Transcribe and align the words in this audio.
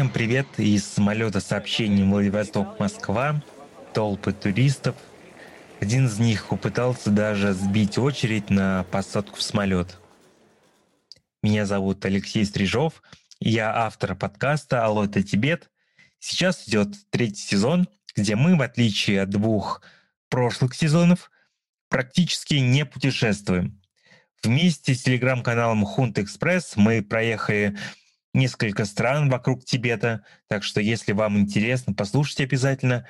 Всем 0.00 0.08
привет 0.08 0.46
из 0.56 0.86
самолета 0.86 1.40
сообщений 1.40 2.04
Владивосток-Москва. 2.04 3.44
Толпы 3.92 4.32
туристов. 4.32 4.96
Один 5.78 6.06
из 6.06 6.18
них 6.18 6.48
попытался 6.48 7.10
даже 7.10 7.52
сбить 7.52 7.98
очередь 7.98 8.48
на 8.48 8.84
посадку 8.84 9.36
в 9.36 9.42
самолет. 9.42 9.98
Меня 11.42 11.66
зовут 11.66 12.02
Алексей 12.06 12.46
Стрижов. 12.46 13.02
Я 13.40 13.76
автор 13.76 14.14
подкаста 14.14 14.86
«Алло, 14.86 15.04
это 15.04 15.22
Тибет». 15.22 15.68
Сейчас 16.18 16.66
идет 16.66 16.94
третий 17.10 17.42
сезон, 17.42 17.86
где 18.16 18.36
мы, 18.36 18.56
в 18.56 18.62
отличие 18.62 19.20
от 19.20 19.28
двух 19.28 19.82
прошлых 20.30 20.74
сезонов, 20.74 21.30
практически 21.90 22.54
не 22.54 22.86
путешествуем. 22.86 23.78
Вместе 24.42 24.94
с 24.94 25.02
телеграм-каналом 25.02 25.84
Хунт 25.84 26.18
Экспресс 26.18 26.72
мы 26.76 27.02
проехали 27.02 27.76
несколько 28.34 28.84
стран 28.84 29.28
вокруг 29.28 29.64
Тибета, 29.64 30.24
так 30.48 30.62
что 30.62 30.80
если 30.80 31.12
вам 31.12 31.38
интересно, 31.38 31.94
послушайте 31.94 32.44
обязательно. 32.44 33.06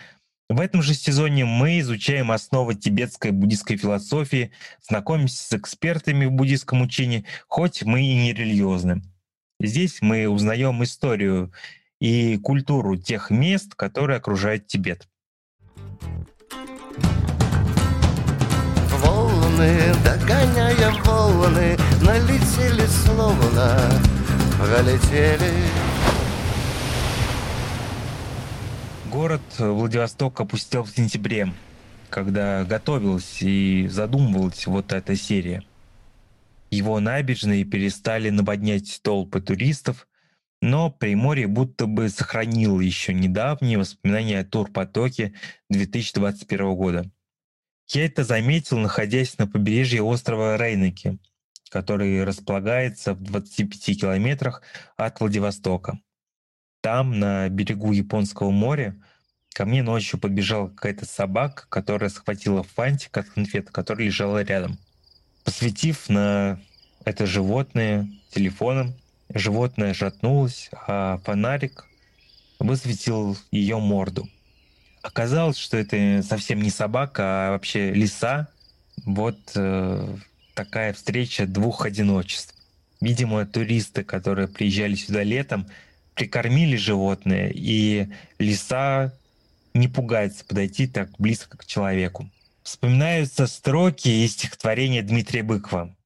В 0.49 0.61
этом 0.61 0.83
же 0.83 0.95
сезоне 0.95 1.45
мы 1.45 1.79
изучаем 1.79 2.33
основы 2.33 2.75
тибетской 2.75 3.31
буддийской 3.31 3.77
философии, 3.77 4.51
знакомимся 4.83 5.45
с 5.45 5.53
экспертами 5.53 6.25
в 6.25 6.33
буддийском 6.33 6.83
учении, 6.83 7.25
хоть 7.47 7.85
мы 7.85 8.03
и 8.03 8.15
не 8.17 8.33
религиозны. 8.33 9.03
Здесь 9.61 9.99
мы 10.01 10.29
узнаем 10.29 10.83
историю 10.83 11.53
и 12.01 12.37
культуру 12.39 12.97
тех 12.97 13.31
мест, 13.31 13.75
которые 13.77 14.17
окружают 14.17 14.67
Тибет. 14.67 15.07
Волны, 18.99 19.79
догоняя 20.03 20.91
волны, 21.05 21.77
налетели 22.03 22.87
словно 22.87 23.79
пролетели. 24.61 25.53
Город 29.11 29.41
Владивосток 29.59 30.41
опустел 30.41 30.85
в 30.85 30.91
сентябре, 30.91 31.53
когда 32.11 32.65
готовилась 32.65 33.39
и 33.41 33.89
задумывалась 33.89 34.67
вот 34.67 34.93
эта 34.93 35.17
серия. 35.17 35.65
Его 36.71 37.01
набережные 37.01 37.65
перестали 37.65 38.31
наводнять 38.31 39.01
толпы 39.03 39.41
туристов, 39.41 40.07
но 40.63 40.91
Приморье 40.91 41.47
будто 41.49 41.87
бы 41.87 42.09
сохранило 42.11 42.81
еще 42.81 43.15
недавние 43.15 43.79
воспоминания 43.79 44.41
о 44.41 44.45
турпотоке 44.45 45.33
2021 45.71 46.75
года. 46.75 47.11
Я 47.89 48.05
это 48.05 48.23
заметил, 48.23 48.79
находясь 48.79 49.37
на 49.39 49.49
побережье 49.49 50.03
острова 50.03 50.57
Рейнеки– 50.57 51.19
который 51.71 52.25
располагается 52.25 53.15
в 53.15 53.23
25 53.23 54.01
километрах 54.01 54.63
от 54.97 55.21
Владивостока. 55.21 56.01
Там, 56.83 57.19
на 57.19 57.49
берегу 57.49 57.93
Японского 57.93 58.51
моря, 58.51 58.97
ко 59.55 59.65
мне 59.65 59.83
ночью 59.83 60.19
подбежала 60.19 60.69
какая-то 60.69 61.07
собака, 61.07 61.67
которая 61.69 62.11
схватила 62.11 62.63
фантик 62.63 63.17
от 63.17 63.31
конфет, 63.31 63.71
который 63.71 64.07
лежала 64.07 64.43
рядом. 64.43 64.79
Посветив 65.45 66.09
на 66.09 66.61
это 67.05 67.27
животное 67.27 68.09
телефоном, 68.31 68.95
животное 69.33 69.95
жатнулось, 69.95 70.71
а 70.73 71.19
фонарик 71.25 71.87
высветил 72.59 73.37
ее 73.51 73.79
морду. 73.79 74.29
Оказалось, 75.03 75.57
что 75.57 75.77
это 75.77 76.23
совсем 76.23 76.61
не 76.61 76.71
собака, 76.71 77.23
а 77.23 77.51
вообще 77.53 77.93
лиса. 77.93 78.49
Вот 79.07 79.39
э, 79.55 80.17
такая 80.65 80.93
встреча 80.93 81.47
двух 81.47 81.87
одиночеств. 81.87 82.55
Видимо, 83.01 83.47
туристы, 83.47 84.05
которые 84.05 84.47
приезжали 84.47 84.95
сюда 84.95 85.23
летом, 85.23 85.67
прикормили 86.15 86.77
животное, 86.77 87.51
и 87.55 88.09
лиса 88.39 89.15
не 89.73 89.89
пугается 89.89 90.45
подойти 90.45 90.87
так 90.87 91.09
близко 91.19 91.57
к 91.57 91.65
человеку. 91.65 92.31
Вспоминаются 92.63 93.47
строки 93.47 94.09
из 94.09 94.33
стихотворения 94.33 95.03
Дмитрия 95.03 95.43
Быкова. 95.43 95.97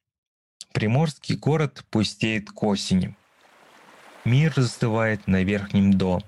Приморский 0.72 1.34
город 1.34 1.84
пустеет 1.91 2.53
к 2.53 2.62
осени. 2.62 3.16
Мир 4.25 4.53
застывает 4.54 5.26
на 5.26 5.42
верхнем 5.42 5.92
до. 5.92 6.22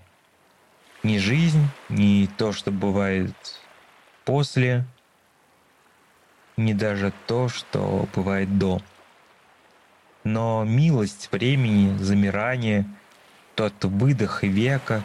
Ни 1.05 1.19
жизнь, 1.19 1.69
ни 1.89 2.29
то, 2.39 2.53
что 2.53 2.73
бывает 2.73 3.37
после, 4.25 4.85
не 6.57 6.75
даже 6.75 7.13
то, 7.27 7.49
что 7.49 8.09
бывает 8.15 8.59
до. 8.59 8.81
Но 10.25 10.65
милость 10.65 11.29
времени, 11.31 11.97
замирание, 11.99 12.87
тот 13.55 13.85
выдох 13.85 14.43
века, 14.43 15.03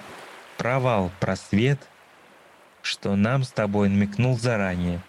провал, 0.58 1.12
просвет, 1.20 1.80
что 2.82 3.16
нам 3.16 3.44
с 3.44 3.52
тобой 3.52 3.90
намекнул 3.90 4.38
заранее. 4.38 5.02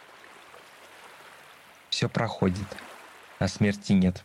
Все 1.89 2.09
проходит, 2.09 2.67
а 3.39 3.49
смерти 3.49 3.93
нет. 3.93 4.25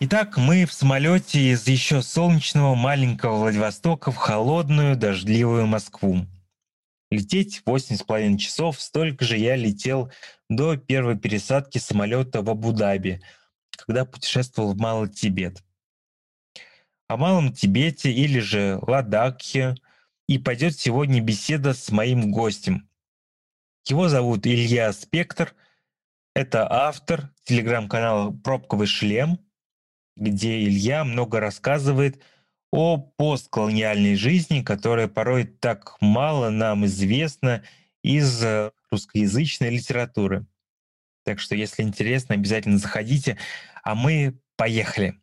Итак, 0.00 0.36
мы 0.36 0.66
в 0.66 0.72
самолете 0.72 1.52
из 1.52 1.66
еще 1.68 2.02
солнечного 2.02 2.74
маленького 2.74 3.36
Владивостока 3.36 4.10
в 4.10 4.16
холодную 4.16 4.96
дождливую 4.96 5.66
Москву. 5.66 6.26
Лететь 7.14 7.62
8,5 7.64 8.38
часов, 8.38 8.80
столько 8.80 9.24
же 9.24 9.38
я 9.38 9.54
летел 9.54 10.10
до 10.48 10.76
первой 10.76 11.16
пересадки 11.16 11.78
самолета 11.78 12.42
в 12.42 12.50
Абу-Даби, 12.50 13.22
когда 13.70 14.04
путешествовал 14.04 14.74
в 14.74 14.78
Малый 14.78 15.08
Тибет. 15.08 15.62
О 17.06 17.16
Малом 17.16 17.52
Тибете 17.52 18.10
или 18.10 18.40
же 18.40 18.80
Ладакхе 18.82 19.76
и 20.26 20.38
пойдет 20.38 20.76
сегодня 20.76 21.20
беседа 21.20 21.72
с 21.72 21.92
моим 21.92 22.32
гостем. 22.32 22.88
Его 23.86 24.08
зовут 24.08 24.44
Илья 24.46 24.92
Спектр. 24.92 25.54
Это 26.34 26.66
автор 26.68 27.30
телеграм-канала 27.44 28.32
«Пробковый 28.32 28.88
шлем», 28.88 29.38
где 30.16 30.64
Илья 30.64 31.04
много 31.04 31.38
рассказывает– 31.38 32.20
о 32.74 32.96
постколониальной 32.98 34.16
жизни, 34.16 34.60
которая 34.60 35.06
порой 35.06 35.44
так 35.44 35.96
мало 36.00 36.50
нам 36.50 36.84
известна 36.86 37.62
из 38.02 38.42
э, 38.42 38.72
русскоязычной 38.90 39.70
литературы. 39.70 40.44
Так 41.24 41.38
что, 41.38 41.54
если 41.54 41.84
интересно, 41.84 42.34
обязательно 42.34 42.78
заходите. 42.78 43.38
А 43.84 43.94
мы 43.94 44.40
поехали. 44.56 45.14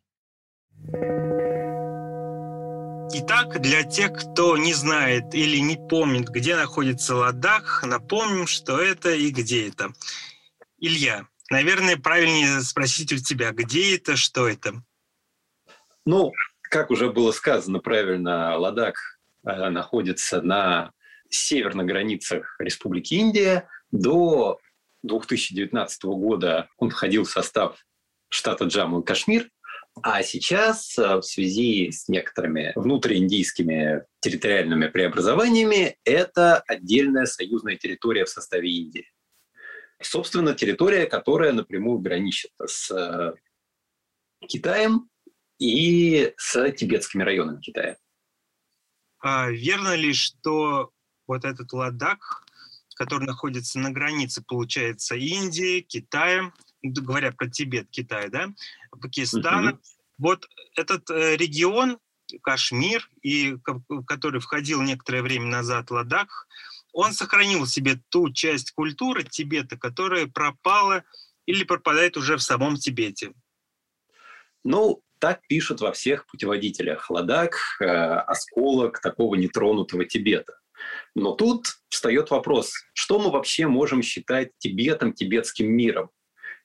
Итак, 3.14 3.60
для 3.60 3.82
тех, 3.82 4.14
кто 4.14 4.56
не 4.56 4.72
знает 4.72 5.34
или 5.34 5.58
не 5.58 5.76
помнит, 5.76 6.30
где 6.30 6.56
находится 6.56 7.14
Ладах, 7.14 7.84
напомним, 7.84 8.46
что 8.46 8.80
это 8.80 9.12
и 9.14 9.30
где 9.30 9.68
это. 9.68 9.92
Илья, 10.78 11.26
наверное, 11.50 11.98
правильнее 11.98 12.62
спросить 12.62 13.12
у 13.12 13.18
тебя, 13.18 13.52
где 13.52 13.96
это, 13.96 14.16
что 14.16 14.48
это? 14.48 14.82
Ну, 16.06 16.32
как 16.72 16.90
уже 16.90 17.12
было 17.12 17.32
сказано 17.32 17.80
правильно, 17.80 18.56
Ладак 18.56 18.96
э, 19.46 19.68
находится 19.68 20.40
на 20.40 20.92
северных 21.28 21.84
границах 21.84 22.56
Республики 22.58 23.12
Индия. 23.12 23.68
До 23.90 24.58
2019 25.02 26.04
года 26.04 26.70
он 26.78 26.88
входил 26.88 27.24
в 27.24 27.30
состав 27.30 27.76
штата 28.30 28.64
Джамму 28.64 29.00
и 29.00 29.04
Кашмир, 29.04 29.50
а 30.02 30.22
сейчас 30.22 30.98
э, 30.98 31.16
в 31.16 31.22
связи 31.22 31.90
с 31.92 32.08
некоторыми 32.08 32.72
внутрииндийскими 32.74 34.06
территориальными 34.20 34.86
преобразованиями 34.86 35.98
это 36.04 36.60
отдельная 36.60 37.26
союзная 37.26 37.76
территория 37.76 38.24
в 38.24 38.30
составе 38.30 38.70
Индии. 38.70 39.06
Собственно, 40.00 40.54
территория, 40.54 41.04
которая 41.04 41.52
напрямую 41.52 41.98
граничит 41.98 42.52
с 42.64 42.90
э, 42.90 43.34
Китаем, 44.48 45.10
и 45.62 46.34
с 46.36 46.72
тибетскими 46.72 47.22
районами 47.22 47.60
Китая. 47.60 47.96
А 49.20 49.48
верно 49.48 49.94
ли, 49.94 50.12
что 50.12 50.90
вот 51.28 51.44
этот 51.44 51.72
Ладак, 51.72 52.44
который 52.96 53.26
находится 53.26 53.78
на 53.78 53.92
границе, 53.92 54.42
получается, 54.42 55.14
Индии, 55.14 55.80
Китая, 55.80 56.52
говоря 56.82 57.30
про 57.30 57.48
Тибет, 57.48 57.88
Китай, 57.90 58.28
да, 58.28 58.52
Пакистана, 58.90 59.70
uh-huh. 59.70 59.80
вот 60.18 60.48
этот 60.74 61.08
э, 61.10 61.36
регион, 61.36 61.98
Кашмир, 62.42 63.08
и 63.22 63.56
который 64.06 64.40
входил 64.40 64.82
некоторое 64.82 65.22
время 65.22 65.46
назад 65.46 65.92
Ладак, 65.92 66.48
он 66.92 67.12
сохранил 67.12 67.66
себе 67.66 68.00
ту 68.08 68.32
часть 68.32 68.72
культуры 68.72 69.22
Тибета, 69.22 69.78
которая 69.78 70.26
пропала 70.26 71.04
или 71.46 71.62
пропадает 71.62 72.16
уже 72.16 72.36
в 72.36 72.42
самом 72.42 72.76
Тибете. 72.76 73.32
Ну, 74.64 75.02
так 75.22 75.40
пишут 75.46 75.80
во 75.80 75.92
всех 75.92 76.26
путеводителях. 76.26 77.08
Ладак 77.08 77.56
э,– 77.80 77.84
осколок 78.26 79.00
такого 79.00 79.36
нетронутого 79.36 80.04
Тибета. 80.04 80.54
Но 81.14 81.30
тут 81.30 81.66
встает 81.88 82.32
вопрос, 82.32 82.72
что 82.92 83.20
мы 83.20 83.30
вообще 83.30 83.68
можем 83.68 84.02
считать 84.02 84.50
Тибетом, 84.58 85.12
тибетским 85.12 85.70
миром? 85.70 86.10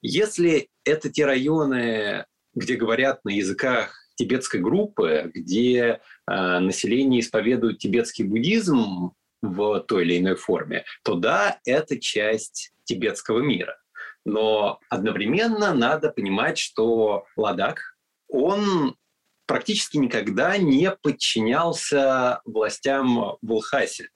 Если 0.02 0.70
это 0.84 1.08
те 1.08 1.24
районы, 1.24 2.26
где 2.52 2.74
говорят 2.74 3.24
на 3.24 3.30
языках 3.30 3.94
тибетской 4.16 4.58
группы, 4.58 5.30
где 5.32 6.00
э, 6.28 6.58
население 6.58 7.20
исповедует 7.20 7.78
тибетский 7.78 8.24
буддизм 8.24 9.12
в 9.40 9.80
той 9.86 10.02
или 10.02 10.18
иной 10.18 10.34
форме, 10.34 10.84
то 11.04 11.14
да, 11.14 11.60
это 11.64 11.96
часть 12.00 12.72
тибетского 12.82 13.38
мира. 13.38 13.78
Но 14.24 14.80
одновременно 14.88 15.72
надо 15.72 16.10
понимать, 16.10 16.58
что 16.58 17.24
Ладак, 17.36 17.94
он 18.28 18.96
практически 19.46 19.96
никогда 19.96 20.56
не 20.58 20.90
подчинялся 20.90 22.40
властям 22.44 23.36
в 23.40 23.52
Лхасе 23.52 24.10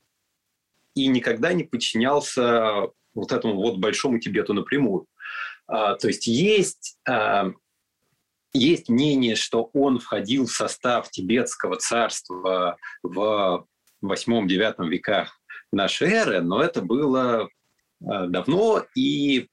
и 0.94 1.06
никогда 1.06 1.52
не 1.52 1.64
подчинялся 1.64 2.88
вот 3.14 3.32
этому 3.32 3.54
вот 3.54 3.78
большому 3.78 4.18
Тибету 4.18 4.54
напрямую. 4.54 5.06
А, 5.66 5.94
то 5.94 6.08
есть 6.08 6.26
есть, 6.26 6.98
а, 7.08 7.50
есть 8.52 8.88
мнение, 8.88 9.36
что 9.36 9.70
он 9.72 9.98
входил 9.98 10.46
в 10.46 10.52
состав 10.52 11.10
тибетского 11.10 11.76
царства 11.76 12.76
в 13.02 13.66
8-9 14.04 14.86
веках 14.88 15.40
нашей 15.72 16.10
эры, 16.10 16.42
но 16.42 16.62
это 16.62 16.82
было 16.82 17.48
а, 18.04 18.26
давно, 18.26 18.84
и 18.94 19.48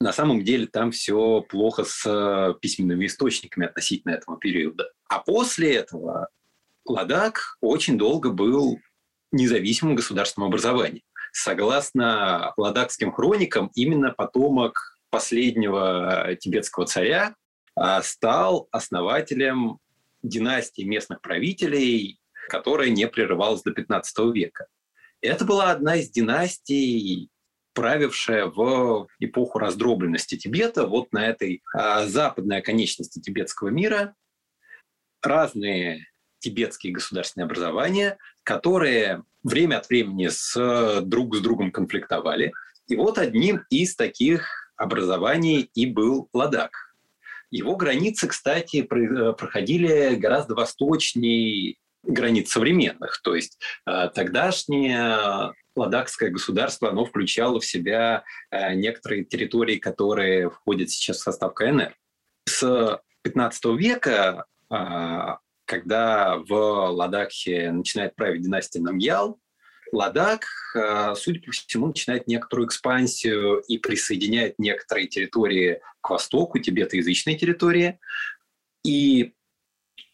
на 0.00 0.12
самом 0.12 0.44
деле 0.44 0.66
там 0.66 0.90
все 0.92 1.40
плохо 1.42 1.84
с 1.84 2.56
письменными 2.60 3.06
источниками 3.06 3.66
относительно 3.66 4.12
этого 4.12 4.38
периода. 4.38 4.90
А 5.08 5.18
после 5.18 5.74
этого 5.74 6.28
Ладак 6.88 7.58
очень 7.60 7.98
долго 7.98 8.30
был 8.30 8.78
независимым 9.30 9.94
государственным 9.94 10.48
образованием. 10.48 11.02
Согласно 11.32 12.54
ладакским 12.56 13.12
хроникам, 13.12 13.70
именно 13.74 14.10
потомок 14.10 14.98
последнего 15.10 16.34
тибетского 16.40 16.86
царя 16.86 17.34
а, 17.74 18.02
стал 18.02 18.68
основателем 18.70 19.78
династии 20.22 20.82
местных 20.82 21.20
правителей, 21.20 22.20
которая 22.48 22.88
не 22.88 23.06
прерывалась 23.06 23.62
до 23.62 23.72
15 23.72 24.18
века. 24.34 24.66
Это 25.20 25.44
была 25.44 25.70
одна 25.70 25.96
из 25.96 26.10
династий, 26.10 27.30
правившая 27.78 28.46
в 28.46 29.06
эпоху 29.20 29.60
раздробленности 29.60 30.36
Тибета, 30.36 30.84
вот 30.84 31.12
на 31.12 31.28
этой 31.28 31.62
а, 31.72 32.06
западной 32.06 32.58
оконечности 32.58 33.20
тибетского 33.20 33.68
мира, 33.68 34.16
разные 35.22 36.08
тибетские 36.40 36.92
государственные 36.92 37.44
образования, 37.44 38.18
которые 38.42 39.22
время 39.44 39.76
от 39.76 39.88
времени 39.88 40.26
с, 40.26 41.00
друг 41.02 41.36
с 41.36 41.40
другом 41.40 41.70
конфликтовали. 41.70 42.52
И 42.88 42.96
вот 42.96 43.16
одним 43.16 43.64
из 43.70 43.94
таких 43.94 44.72
образований 44.76 45.70
и 45.72 45.86
был 45.86 46.28
Ладак. 46.32 46.72
Его 47.52 47.76
границы, 47.76 48.26
кстати, 48.26 48.82
проходили 48.82 50.16
гораздо 50.16 50.56
восточнее 50.56 51.76
границ 52.02 52.50
современных. 52.50 53.20
То 53.22 53.36
есть 53.36 53.60
э, 53.86 54.08
тогдашнее 54.14 55.52
ладакское 55.78 56.30
государство, 56.30 56.90
оно 56.90 57.04
включало 57.04 57.60
в 57.60 57.64
себя 57.64 58.24
э, 58.50 58.74
некоторые 58.74 59.24
территории, 59.24 59.76
которые 59.76 60.50
входят 60.50 60.90
сейчас 60.90 61.18
в 61.18 61.22
состав 61.22 61.54
КНР. 61.54 61.94
С 62.46 63.00
15 63.22 63.64
века 63.76 64.46
э, 64.70 65.36
когда 65.68 66.38
в 66.38 66.54
Ладакхе 66.90 67.70
начинает 67.70 68.16
править 68.16 68.42
династия 68.42 68.80
Намьял, 68.80 69.38
Ладак, 69.92 70.44
э, 70.74 71.14
судя 71.14 71.40
по 71.40 71.50
всему, 71.50 71.88
начинает 71.88 72.26
некоторую 72.26 72.66
экспансию 72.66 73.60
и 73.68 73.78
присоединяет 73.78 74.58
некоторые 74.58 75.08
территории 75.08 75.80
к 76.00 76.10
востоку, 76.10 76.58
тибетоязычные 76.58 77.38
территории. 77.38 77.98
И 78.84 79.34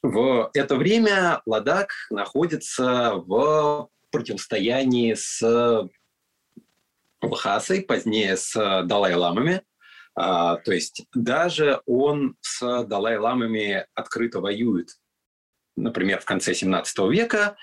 в 0.03 0.51
это 0.55 0.77
время 0.77 1.41
Ладак 1.47 1.91
находится 2.11 3.15
в 3.15 3.89
противостоянии 4.15 5.15
с 5.15 5.89
Лхасой, 7.21 7.83
позднее 7.83 8.37
с 8.37 8.55
Далай-ламами. 8.85 9.63
А, 10.17 10.57
то 10.57 10.73
есть 10.73 11.05
даже 11.15 11.81
он 11.87 12.37
с 12.41 12.85
Далай-ламами 12.85 13.87
открыто 13.95 14.41
воюет 14.41 14.91
например, 15.77 16.21
в 16.21 16.25
конце 16.25 16.55
17 16.55 16.99
века, 17.11 17.57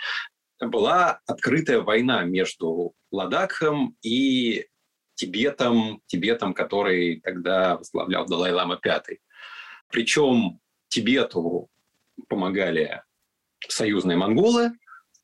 была 0.60 1.22
открытая 1.26 1.82
война 1.82 2.24
между 2.24 2.94
Ладакхом 3.12 3.96
и 4.02 4.68
Тибетом, 5.16 6.02
Тибетом, 6.08 6.54
который 6.54 7.22
тогда 7.22 7.78
возглавлял 7.78 8.26
Далай-Лама 8.26 8.80
V. 8.84 9.02
Причем 9.90 10.60
Тибету 10.88 11.70
помогали 12.28 13.04
союзные 13.68 14.18
монголы, 14.18 14.72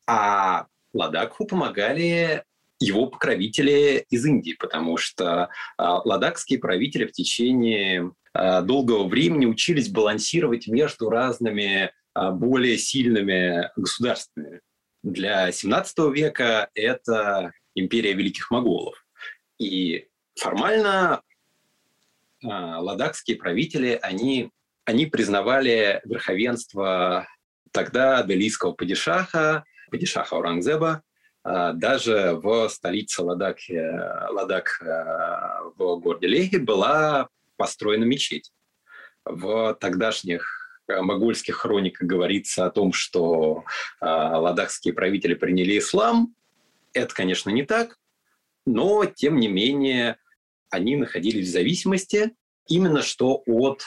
а 0.08 0.68
Ладакху 0.94 1.46
помогали 1.46 2.44
его 2.80 3.08
покровители 3.08 4.06
из 4.10 4.26
Индии, 4.26 4.54
потому 4.54 4.98
что 4.98 5.50
а, 5.78 6.02
ладакские 6.04 6.60
правители 6.60 7.06
в 7.06 7.12
течение 7.12 8.12
а, 8.34 8.62
долгого 8.62 9.08
времени 9.08 9.46
учились 9.46 9.90
балансировать 9.90 10.68
между 10.68 11.10
разными 11.10 11.92
а, 12.14 12.32
более 12.32 12.78
сильными 12.78 13.70
государствами. 13.76 14.62
Для 15.04 15.52
17 15.52 15.98
века 16.14 16.70
это 16.76 17.54
империя 17.76 18.14
великих 18.14 18.52
моголов. 18.52 19.06
И 19.60 20.08
формально 20.36 21.22
ладакские 22.44 23.38
правители, 23.38 23.98
они, 24.02 24.52
они 24.86 25.08
признавали 25.08 26.02
верховенство 26.06 27.28
тогда 27.72 28.22
делийского 28.22 28.74
падишаха, 28.74 29.66
падишаха 29.90 30.36
Урангзеба, 30.36 31.02
а, 31.44 31.74
даже 31.74 32.40
в 32.42 32.70
столице 32.70 33.22
Ладак, 33.22 33.58
Ладак 33.70 34.82
в 35.78 35.98
городе 35.98 36.28
Лехи 36.28 36.58
была 36.58 37.30
построена 37.58 38.04
мечеть. 38.04 38.52
В 39.26 39.76
тогдашних 39.80 40.68
Э, 40.88 41.02
могольских 41.02 41.56
хрониках 41.56 42.08
говорится 42.08 42.66
о 42.66 42.72
том, 42.72 42.94
что 42.94 43.66
э, 44.00 44.06
ладахские 44.06 44.94
правители 44.94 45.34
приняли 45.34 45.78
ислам. 45.78 46.34
Это, 46.94 47.14
конечно, 47.14 47.50
не 47.50 47.64
так, 47.64 47.98
но, 48.66 49.06
тем 49.06 49.38
не 49.38 49.50
менее, 49.50 50.18
они 50.70 50.96
находились 50.96 51.50
в 51.50 51.52
зависимости 51.52 52.36
именно 52.68 53.02
что 53.02 53.44
от 53.46 53.84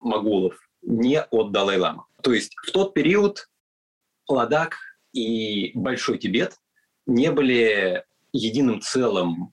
моголов, 0.00 0.56
не 0.82 1.20
от 1.20 1.52
Далай-Лама. 1.52 2.06
То 2.22 2.32
есть 2.32 2.54
в 2.66 2.70
тот 2.70 2.94
период 2.94 3.48
Ладак 4.28 4.76
и 5.12 5.72
Большой 5.74 6.18
Тибет 6.18 6.58
не 7.06 7.30
были 7.30 8.04
единым 8.32 8.80
целым, 8.80 9.52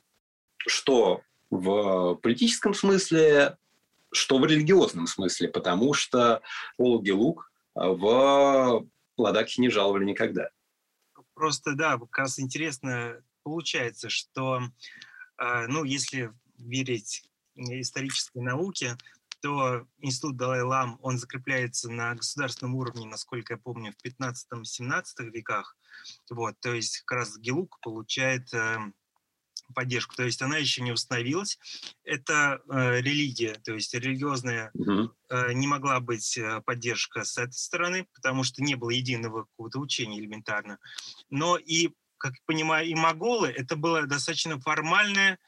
что 0.67 1.21
в 1.49 2.15
политическом 2.15 2.73
смысле, 2.73 3.57
что 4.11 4.37
в 4.37 4.45
религиозном 4.45 5.07
смысле, 5.07 5.49
потому 5.49 5.93
что 5.93 6.41
Ологи 6.77 7.11
Лук 7.11 7.51
в 7.75 8.87
Ладакхе 9.17 9.61
не 9.61 9.69
жаловали 9.69 10.05
никогда. 10.05 10.49
Просто, 11.33 11.73
да, 11.73 11.97
как 11.97 12.17
раз 12.17 12.39
интересно 12.39 13.21
получается, 13.43 14.09
что, 14.09 14.61
э, 15.37 15.67
ну, 15.67 15.83
если 15.83 16.31
верить 16.57 17.23
исторической 17.55 18.39
науке, 18.39 18.97
то 19.41 19.87
институт 19.99 20.37
Далай-Лам, 20.37 20.99
он 21.01 21.17
закрепляется 21.17 21.89
на 21.89 22.15
государственном 22.15 22.75
уровне, 22.75 23.07
насколько 23.07 23.53
я 23.53 23.57
помню, 23.57 23.93
в 23.93 24.05
15-17 24.05 25.03
веках. 25.31 25.77
Вот, 26.29 26.59
то 26.59 26.73
есть 26.73 26.99
как 27.01 27.19
раз 27.19 27.37
Гелук 27.37 27.79
получает 27.81 28.53
эм, 28.53 28.93
поддержку. 29.73 30.15
То 30.15 30.23
есть 30.23 30.41
она 30.41 30.57
еще 30.57 30.81
не 30.81 30.91
установилась. 30.91 31.59
Это 32.03 32.61
э, 32.69 33.01
религия, 33.01 33.55
то 33.63 33.73
есть 33.73 33.93
религиозная 33.93 34.71
угу. 34.73 35.11
э, 35.29 35.53
не 35.53 35.67
могла 35.67 35.99
быть 35.99 36.37
э, 36.37 36.61
поддержка 36.65 37.23
с 37.23 37.37
этой 37.37 37.53
стороны, 37.53 38.07
потому 38.13 38.43
что 38.43 38.63
не 38.63 38.75
было 38.75 38.89
единого 38.89 39.43
какого-то 39.43 39.79
учения 39.79 40.19
элементарно. 40.19 40.79
Но 41.29 41.57
и, 41.57 41.89
как 42.17 42.33
я 42.33 42.39
понимаю, 42.45 42.87
и 42.87 42.95
моголы, 42.95 43.49
это 43.49 43.75
было 43.75 44.05
достаточно 44.05 44.59
формальное 44.59 45.39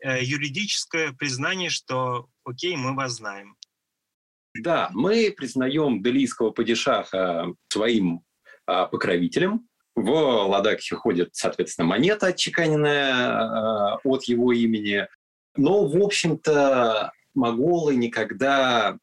э, 0.00 0.22
юридическое 0.22 1.12
признание, 1.12 1.70
что 1.70 2.28
окей, 2.46 2.76
мы 2.76 2.94
вас 2.94 3.12
знаем. 3.12 3.56
Да, 4.54 4.88
мы 4.92 5.34
признаем 5.36 6.02
делийского 6.02 6.50
падишаха 6.50 7.52
своим 7.68 8.22
э, 8.66 8.86
покровителем, 8.90 9.68
в 9.96 10.10
Ладакхе 10.10 10.94
ходит, 10.94 11.30
соответственно, 11.32 11.88
монета, 11.88 12.28
отчеканенная 12.28 13.94
э, 13.94 13.98
от 14.04 14.24
его 14.24 14.52
имени. 14.52 15.08
Но, 15.56 15.86
в 15.86 15.96
общем-то, 15.96 17.12
моголы 17.34 17.96
никогда 17.96 18.98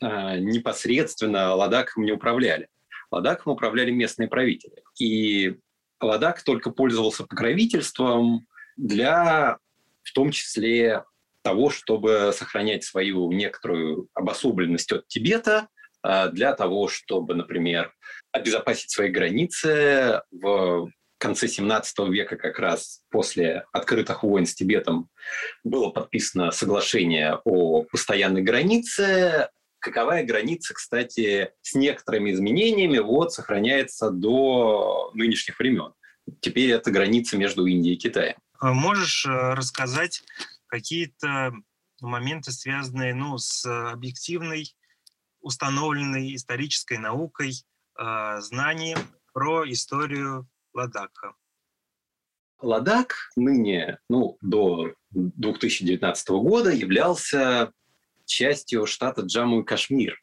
э, 0.00 0.38
непосредственно 0.38 1.54
Ладаком 1.54 2.04
не 2.04 2.12
управляли. 2.12 2.68
Ладаком 3.10 3.52
управляли 3.52 3.90
местные 3.90 4.28
правители. 4.28 4.82
И 4.98 5.58
Ладак 6.00 6.42
только 6.42 6.70
пользовался 6.70 7.24
покровительством 7.24 8.46
для, 8.78 9.58
в 10.02 10.12
том 10.14 10.30
числе, 10.30 11.04
того, 11.42 11.70
чтобы 11.70 12.32
сохранять 12.34 12.84
свою 12.84 13.30
некоторую 13.32 14.08
обособленность 14.14 14.92
от 14.92 15.08
Тибета, 15.08 15.68
для 16.02 16.54
того, 16.54 16.88
чтобы, 16.88 17.34
например, 17.34 17.92
обезопасить 18.32 18.90
свои 18.90 19.10
границы 19.10 20.22
в 20.30 20.90
конце 21.20 21.46
17 21.46 21.98
века, 22.08 22.36
как 22.36 22.58
раз 22.58 23.02
после 23.10 23.64
открытых 23.72 24.22
войн 24.22 24.46
с 24.46 24.54
Тибетом, 24.54 25.10
было 25.62 25.90
подписано 25.90 26.50
соглашение 26.50 27.38
о 27.44 27.82
постоянной 27.84 28.42
границе. 28.42 29.50
Каковая 29.78 30.24
граница, 30.24 30.74
кстати, 30.74 31.50
с 31.60 31.74
некоторыми 31.74 32.32
изменениями, 32.32 32.98
вот, 32.98 33.32
сохраняется 33.32 34.10
до 34.10 35.10
нынешних 35.14 35.58
времен. 35.58 35.92
Теперь 36.40 36.70
это 36.70 36.90
граница 36.90 37.36
между 37.36 37.66
Индией 37.66 37.96
и 37.96 37.98
Китаем. 37.98 38.36
А 38.58 38.72
можешь 38.72 39.26
э, 39.26 39.54
рассказать 39.54 40.22
какие-то 40.70 41.52
моменты, 42.00 42.52
связанные 42.52 43.14
ну, 43.14 43.36
с 43.38 43.64
объективной, 43.92 44.74
установленной 45.40 46.34
исторической 46.34 46.98
наукой, 46.98 47.52
э, 47.98 48.40
знанием 48.40 48.98
про 49.32 49.70
историю 49.70 50.48
Ладака? 50.72 51.34
Ладак 52.62 53.16
ныне, 53.36 53.98
ну, 54.08 54.36
до 54.42 54.92
2019 55.10 56.28
года 56.28 56.70
являлся 56.70 57.72
частью 58.26 58.86
штата 58.86 59.22
Джамму 59.22 59.62
и 59.62 59.64
Кашмир. 59.64 60.20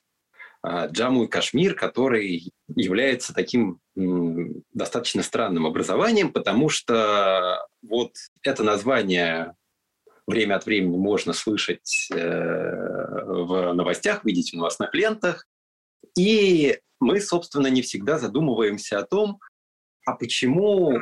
А, 0.62 0.88
Джамму 0.88 1.24
и 1.24 1.28
Кашмир, 1.28 1.74
который 1.76 2.52
является 2.68 3.34
таким 3.34 3.80
достаточно 3.96 5.24
странным 5.24 5.66
образованием, 5.66 6.32
потому 6.32 6.70
что 6.70 7.68
вот 7.82 8.14
это 8.44 8.64
название 8.64 9.56
время 10.28 10.56
от 10.56 10.66
времени 10.66 10.98
можно 10.98 11.34
слышать 11.34 12.10
э, 12.14 12.18
в 12.18 13.74
новостях, 13.74 14.26
видеть 14.26 14.52
в 14.52 14.58
новостных 14.58 14.94
лентах. 14.94 15.48
И 16.18 16.80
мы, 17.00 17.22
собственно, 17.22 17.68
не 17.68 17.82
всегда 17.82 18.20
задумываемся 18.20 19.00
о 19.00 19.06
том, 19.06 19.40
а 20.06 20.14
почему 20.14 21.00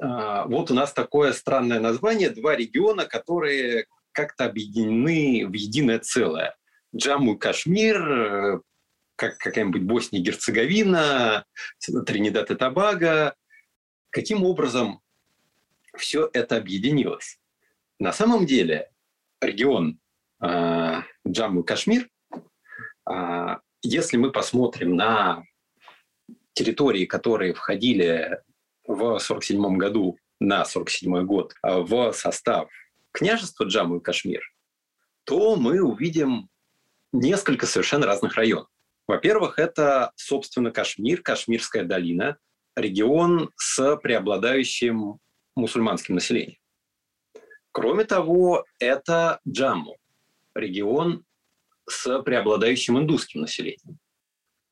а, 0.00 0.46
вот 0.46 0.70
у 0.70 0.74
нас 0.74 0.92
такое 0.92 1.32
странное 1.32 1.80
название, 1.80 2.30
два 2.30 2.56
региона, 2.56 3.04
которые 3.04 3.86
как-то 4.12 4.44
объединены 4.44 5.46
в 5.46 5.52
единое 5.52 5.98
целое. 5.98 6.56
Джамму 6.94 7.34
и 7.34 7.38
Кашмир, 7.38 7.96
э, 7.96 8.60
как 9.16 9.38
какая-нибудь 9.38 9.82
Босния 9.82 10.20
и 10.20 10.22
Герцеговина, 10.22 11.44
Тринидад 12.06 12.50
и 12.50 12.54
Тобаго. 12.54 13.34
Каким 14.10 14.44
образом 14.44 15.00
все 15.96 16.28
это 16.32 16.56
объединилось? 16.56 17.38
На 18.02 18.12
самом 18.12 18.46
деле 18.46 18.90
регион 19.40 20.00
э, 20.42 21.02
Джамму 21.24 21.60
и 21.60 21.64
Кашмир, 21.64 22.08
э, 23.08 23.56
если 23.82 24.16
мы 24.16 24.32
посмотрим 24.32 24.96
на 24.96 25.44
территории, 26.52 27.04
которые 27.04 27.54
входили 27.54 28.40
в 28.88 28.94
1947 28.94 29.76
году 29.76 30.18
на 30.40 30.62
1947 30.62 31.26
год 31.26 31.54
в 31.62 32.12
состав 32.12 32.68
княжества 33.12 33.66
Джамму 33.66 33.98
и 33.98 34.02
Кашмир, 34.02 34.42
то 35.22 35.54
мы 35.54 35.80
увидим 35.80 36.48
несколько 37.12 37.66
совершенно 37.66 38.06
разных 38.06 38.34
районов. 38.34 38.66
Во-первых, 39.06 39.60
это, 39.60 40.10
собственно, 40.16 40.72
Кашмир, 40.72 41.22
Кашмирская 41.22 41.84
долина, 41.84 42.36
регион 42.74 43.52
с 43.54 43.96
преобладающим 43.98 45.20
мусульманским 45.54 46.16
населением. 46.16 46.61
Кроме 47.72 48.04
того, 48.04 48.66
это 48.78 49.40
Джамму, 49.48 49.96
регион 50.54 51.24
с 51.88 52.22
преобладающим 52.22 52.98
индусским 52.98 53.40
населением. 53.40 53.98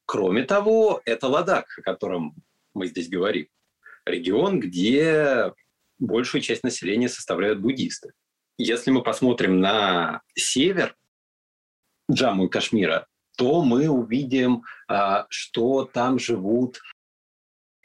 Кроме 0.05 0.43
того, 0.43 1.01
это 1.07 1.29
Ладак, 1.29 1.67
о 1.79 1.83
котором 1.83 2.35
мы 2.75 2.87
здесь 2.87 3.09
говорим. 3.09 3.49
Регион, 4.05 4.61
где 4.61 5.53
большую 5.99 6.43
часть 6.43 6.63
населения 6.63 7.09
составляют 7.09 7.61
буддисты. 7.61 8.13
Если 8.59 8.91
мы 8.91 9.03
посмотрим 9.03 9.61
на 9.61 10.21
север 10.35 10.95
Джамму 12.11 12.47
и 12.47 12.49
Кашмира, 12.49 13.07
то 13.37 13.63
мы 13.63 13.89
увидим, 13.89 14.65
а, 14.89 15.27
что 15.31 15.85
там 15.87 16.19
живут 16.19 16.81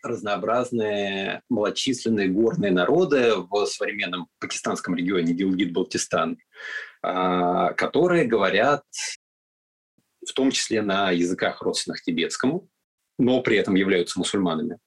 разнообразные 0.06 1.42
малочисленные 1.50 2.30
горные 2.30 2.72
народы 2.72 3.36
в 3.36 3.66
современном 3.66 4.28
пакистанском 4.40 4.96
регионе 4.96 5.34
Гилгит-Балтистан, 5.34 6.38
а, 7.02 7.74
которые 7.74 8.26
говорят 8.26 8.84
в 10.28 10.34
том 10.34 10.52
числе 10.52 10.82
на 10.82 11.12
языках 11.12 11.62
родственных 11.62 12.02
тибетскому, 12.02 12.68
но 13.18 13.42
при 13.42 13.58
этом 13.58 13.76
являются 13.76 14.20
мусульманами. 14.20 14.80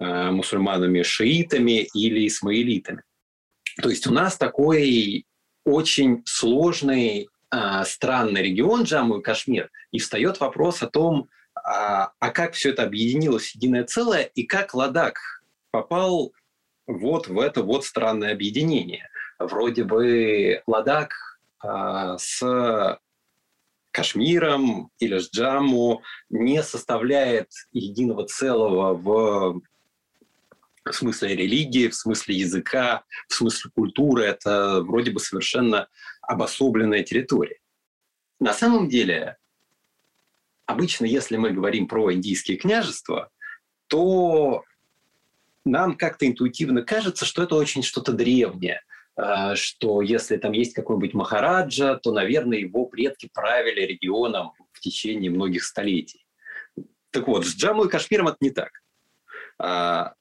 А, 0.00 0.30
мусульманами-шиитами 0.30 1.88
или 1.92 2.26
исмаилитами. 2.28 3.02
То 3.82 3.90
есть 3.90 4.06
у 4.06 4.12
нас 4.12 4.36
такой 4.36 5.26
очень 5.64 6.22
сложный, 6.24 7.28
а, 7.50 7.84
странный 7.84 8.42
регион 8.42 8.84
Джамму 8.84 9.18
и 9.18 9.22
Кашмир, 9.22 9.70
и 9.90 9.98
встает 9.98 10.38
вопрос 10.40 10.82
о 10.82 10.86
том, 10.86 11.28
а, 11.68 12.12
а 12.18 12.30
как 12.30 12.54
все 12.54 12.70
это 12.70 12.82
объединилось 12.82 13.50
в 13.50 13.54
единое 13.56 13.84
целое, 13.84 14.22
и 14.22 14.44
как 14.44 14.74
Ладак 14.74 15.18
попал 15.70 16.32
вот 16.86 17.28
в 17.28 17.38
это 17.38 17.62
вот 17.62 17.84
странное 17.84 18.32
объединение. 18.32 19.10
Вроде 19.38 19.84
бы 19.84 20.62
Ладак 20.66 21.12
а, 21.60 22.16
с 22.16 22.98
Кашмиром 23.90 24.90
или 24.98 25.18
с 25.18 25.30
Джамму 25.30 26.02
не 26.30 26.62
составляет 26.62 27.50
единого 27.72 28.26
целого 28.26 28.94
в 28.94 29.60
в 30.84 30.92
смысле 30.92 31.36
религии, 31.36 31.88
в 31.88 31.94
смысле 31.94 32.34
языка, 32.36 33.04
в 33.28 33.34
смысле 33.34 33.70
культуры. 33.74 34.24
Это 34.24 34.80
вроде 34.80 35.10
бы 35.10 35.20
совершенно 35.20 35.86
обособленная 36.22 37.02
территория. 37.02 37.58
На 38.40 38.54
самом 38.54 38.88
деле, 38.88 39.36
обычно, 40.68 41.06
если 41.06 41.36
мы 41.38 41.50
говорим 41.50 41.88
про 41.88 42.12
индийские 42.12 42.58
княжества, 42.58 43.30
то 43.86 44.64
нам 45.64 45.96
как-то 45.96 46.26
интуитивно 46.26 46.82
кажется, 46.82 47.24
что 47.24 47.42
это 47.42 47.54
очень 47.54 47.82
что-то 47.82 48.12
древнее, 48.12 48.82
а, 49.16 49.56
что 49.56 50.02
если 50.02 50.36
там 50.36 50.52
есть 50.52 50.74
какой-нибудь 50.74 51.14
Махараджа, 51.14 51.96
то, 51.96 52.12
наверное, 52.12 52.58
его 52.58 52.84
предки 52.84 53.30
правили 53.32 53.80
регионом 53.80 54.52
в 54.72 54.80
течение 54.80 55.30
многих 55.30 55.64
столетий. 55.64 56.26
Так 57.10 57.26
вот, 57.26 57.46
с 57.46 57.56
Джамму 57.56 57.86
и 57.86 57.88
Кашмиром 57.88 58.28
это 58.28 58.36
не 58.40 58.50
так. 58.50 58.70
А, 59.58 60.12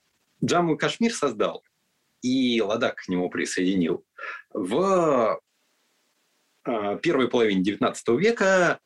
Джамму 0.43 0.75
и 0.75 0.77
Кашмир 0.77 1.13
создал, 1.13 1.61
и 2.21 2.61
Ладак 2.61 2.95
к 3.03 3.09
нему 3.09 3.29
присоединил. 3.29 4.05
В 4.53 5.41
а, 6.63 6.95
первой 6.95 7.27
половине 7.27 7.63
XIX 7.63 7.95
века 8.17 8.79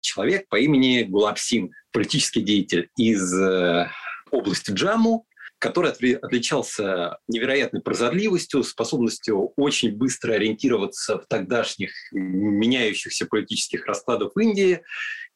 человек 0.00 0.48
по 0.48 0.56
имени 0.58 1.02
Гулабсин, 1.02 1.72
политический 1.92 2.42
деятель 2.42 2.88
из 2.96 3.32
э, 3.34 3.88
области 4.30 4.70
Джамму, 4.70 5.26
который 5.58 5.90
отличался 5.90 7.18
невероятной 7.28 7.82
прозорливостью, 7.82 8.64
способностью 8.64 9.52
очень 9.56 9.94
быстро 9.94 10.32
ориентироваться 10.32 11.18
в 11.18 11.26
тогдашних 11.26 11.92
меняющихся 12.12 13.26
политических 13.26 13.86
раскладах 13.86 14.32
Индии. 14.40 14.80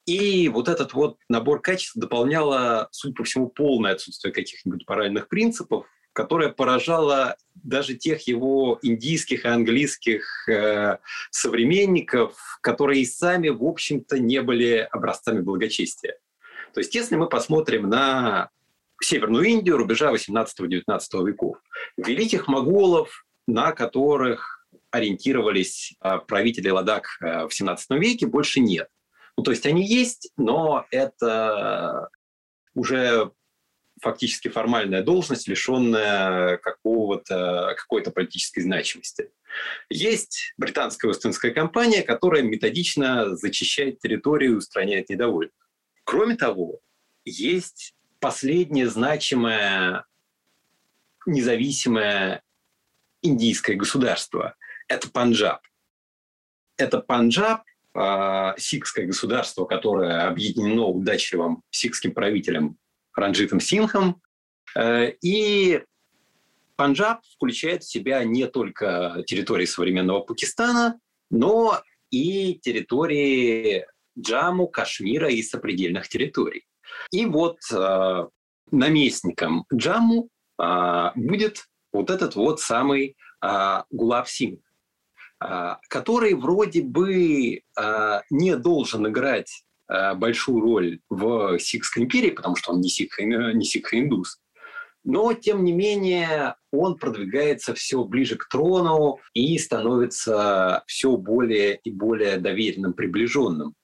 И 0.07 0.49
вот 0.49 0.69
этот 0.69 0.95
вот 0.95 1.19
набор 1.29 1.61
качеств 1.61 1.97
дополняло, 1.97 2.89
судя 2.91 3.15
по 3.15 3.25
всему, 3.25 3.49
полное 3.49 3.93
отсутствие 3.93 4.33
каких-нибудь 4.33 4.85
моральных 4.89 5.29
принципов, 5.29 5.87
которое 6.15 6.49
поражало 6.49 7.37
даже 7.55 7.95
тех 7.95 8.27
его 8.27 8.79
индийских 8.81 9.45
и 9.45 9.49
английских 9.49 10.49
э, 10.49 10.97
современников, 11.31 12.59
которые 12.63 13.03
и 13.03 13.07
сами, 13.07 13.51
в 13.51 13.63
общем-то, 13.65 14.19
не 14.19 14.41
были 14.41 14.89
образцами 14.91 15.41
благочестия. 15.41 16.17
То 16.73 16.81
есть, 16.81 16.95
если 16.95 17.17
мы 17.17 17.29
посмотрим 17.29 17.89
на 17.91 18.51
Северную 19.03 19.45
Индию 19.45 19.77
рубежа 19.77 20.13
18-19 20.13 21.27
веков. 21.27 21.59
Великих 21.97 22.49
моголов, 22.49 23.27
на 23.47 23.73
которых 23.73 24.67
ориентировались 24.91 25.95
а, 26.01 26.19
правители 26.19 26.71
Ладак 26.71 27.07
э, 27.21 27.47
в 27.47 27.53
17 27.53 27.91
веке, 28.01 28.27
больше 28.27 28.61
нет. 28.61 28.89
Ну, 29.37 29.43
то 29.43 29.51
есть 29.51 29.67
они 29.67 29.85
есть, 29.85 30.31
но 30.37 30.87
это 30.91 32.09
уже 32.75 33.33
фактически 34.05 34.49
формальная 34.49 35.03
должность, 35.03 35.49
лишенная 35.49 36.59
какого-то, 36.59 37.75
какой-то 37.77 38.11
политической 38.11 38.61
значимости. 38.61 39.31
Есть 39.89 40.53
британская 40.59 41.11
Остинская 41.11 41.53
компания, 41.53 42.03
которая 42.03 42.43
методично 42.43 43.35
зачищает 43.35 44.01
территорию 44.01 44.53
и 44.53 44.57
устраняет 44.57 45.09
недовольных. 45.09 45.55
Кроме 46.05 46.37
того, 46.37 46.81
есть 47.25 47.95
последнее 48.21 48.89
значимое 48.89 50.05
независимое 51.27 52.43
индийское 53.23 53.75
государство. 53.75 54.55
Это 54.87 55.11
Панджаб. 55.11 55.63
Это 56.77 57.01
Панджаб, 57.01 57.63
э, 57.95 58.55
сикхское 58.59 59.07
государство, 59.07 59.65
которое 59.65 60.27
объединено 60.27 60.85
удачливым 60.85 61.63
сикхским 61.71 62.13
правителем 62.13 62.77
Ранджитом 63.15 63.61
Синхом. 63.61 64.21
Э, 64.77 65.13
и 65.23 65.83
Панджаб 66.77 67.21
включает 67.35 67.85
в 67.85 67.91
себя 67.91 68.25
не 68.25 68.47
только 68.47 69.23
территории 69.27 69.67
современного 69.67 70.21
Пакистана, 70.21 70.99
но 71.31 71.81
и 72.11 72.59
территории 72.63 73.87
Джаму, 74.19 74.69
Кашмира 74.69 75.29
и 75.29 75.43
сопредельных 75.43 76.09
территорий. 76.09 76.67
И 77.11 77.27
вот 77.27 77.59
э, 77.73 78.29
наместником 78.71 79.65
Джамму 79.73 80.29
э, 80.61 81.11
будет 81.15 81.65
вот 81.93 82.11
этот 82.11 82.35
вот 82.37 82.61
самый 82.61 83.17
э, 83.43 83.83
Гулаб 83.91 84.29
Синг, 84.29 84.61
э, 85.45 85.77
который 85.89 86.35
вроде 86.35 86.83
бы 86.83 87.57
э, 87.57 88.21
не 88.31 88.57
должен 88.57 89.09
играть 89.09 89.65
большую 89.89 90.61
роль 90.61 91.01
в 91.11 91.59
Сикхской 91.59 92.05
империи, 92.05 92.31
потому 92.31 92.57
что 92.57 92.73
он 92.73 92.81
не 92.81 92.89
сикх, 92.89 93.19
не 93.21 93.65
сикх-индус, 93.65 94.41
но, 95.05 95.35
тем 95.35 95.65
не 95.65 95.73
менее, 95.73 96.57
он 96.73 96.97
продвигается 96.97 97.75
все 97.75 98.05
ближе 98.05 98.37
к 98.37 98.49
трону 98.49 99.19
и 99.35 99.59
становится 99.59 100.83
все 100.87 101.17
более 101.19 101.77
и 101.77 101.91
более 101.91 102.39
доверенным, 102.39 102.95
приближенным 102.95 103.75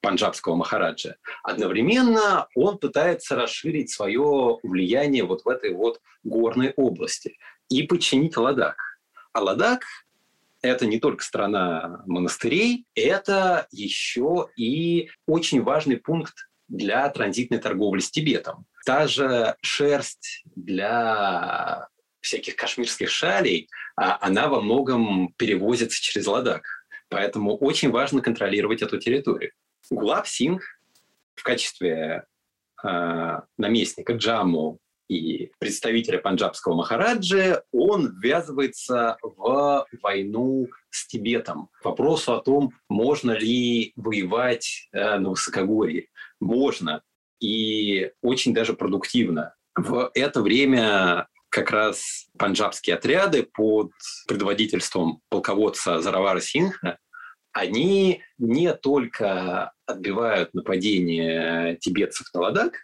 панджабского 0.00 0.56
махараджа. 0.56 1.16
Одновременно 1.44 2.48
он 2.56 2.78
пытается 2.78 3.36
расширить 3.36 3.90
свое 3.90 4.58
влияние 4.64 5.24
вот 5.24 5.44
в 5.44 5.48
этой 5.48 5.72
вот 5.72 6.00
горной 6.24 6.72
области 6.76 7.38
и 7.70 7.84
подчинить 7.84 8.36
Ладак. 8.36 8.76
А 9.32 9.40
Ладак 9.40 9.84
это 10.64 10.86
не 10.86 10.98
только 10.98 11.22
страна 11.22 12.02
монастырей, 12.06 12.86
это 12.94 13.66
еще 13.70 14.48
и 14.56 15.10
очень 15.26 15.62
важный 15.62 15.98
пункт 15.98 16.34
для 16.68 17.08
транзитной 17.10 17.58
торговли 17.58 18.00
с 18.00 18.10
Тибетом. 18.10 18.66
Та 18.86 19.06
же 19.06 19.56
шерсть 19.60 20.42
для 20.56 21.88
всяких 22.20 22.56
кашмирских 22.56 23.10
шалей, 23.10 23.68
а 23.96 24.18
она 24.20 24.48
во 24.48 24.60
многом 24.60 25.32
перевозится 25.36 26.02
через 26.02 26.26
Ладак. 26.26 26.64
Поэтому 27.10 27.56
очень 27.56 27.90
важно 27.90 28.22
контролировать 28.22 28.82
эту 28.82 28.98
территорию. 28.98 29.52
Гулаб 29.90 30.26
Синг 30.26 30.62
в 31.34 31.42
качестве 31.42 32.24
э, 32.82 33.40
наместника 33.58 34.14
Джамму 34.14 34.78
и 35.08 35.50
представителя 35.58 36.18
панджабского 36.18 36.74
Махараджи, 36.74 37.62
он 37.72 38.18
ввязывается 38.18 39.18
в 39.22 39.86
войну 40.02 40.68
с 40.90 41.06
Тибетом. 41.06 41.68
К 41.80 41.86
вопросу 41.86 42.34
о 42.34 42.40
том, 42.40 42.72
можно 42.88 43.32
ли 43.32 43.92
воевать 43.96 44.88
э, 44.92 45.18
на 45.18 45.30
высокогорье. 45.30 46.08
Можно. 46.40 47.02
И 47.40 48.10
очень 48.22 48.54
даже 48.54 48.74
продуктивно. 48.74 49.54
В 49.76 50.10
это 50.14 50.40
время 50.40 51.28
как 51.50 51.70
раз 51.70 52.26
панджабские 52.38 52.96
отряды 52.96 53.42
под 53.44 53.92
предводительством 54.26 55.20
полководца 55.28 56.00
Заравара 56.00 56.40
Синха 56.40 56.98
они 57.52 58.22
не 58.38 58.74
только 58.74 59.72
отбивают 59.86 60.52
нападение 60.54 61.76
тибетцев 61.76 62.26
на 62.34 62.40
Ладак, 62.40 62.78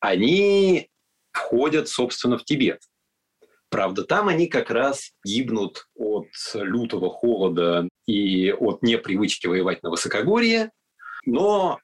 они 0.00 0.90
входят, 1.32 1.88
собственно, 1.88 2.38
в 2.38 2.44
Тибет. 2.44 2.80
Правда, 3.68 4.04
там 4.04 4.28
они 4.28 4.48
как 4.48 4.70
раз 4.70 5.12
гибнут 5.24 5.88
от 5.94 6.28
лютого 6.54 7.10
холода 7.10 7.88
и 8.06 8.52
от 8.52 8.82
непривычки 8.82 9.46
воевать 9.46 9.82
на 9.82 9.90
высокогорье, 9.90 10.70
но 11.24 11.78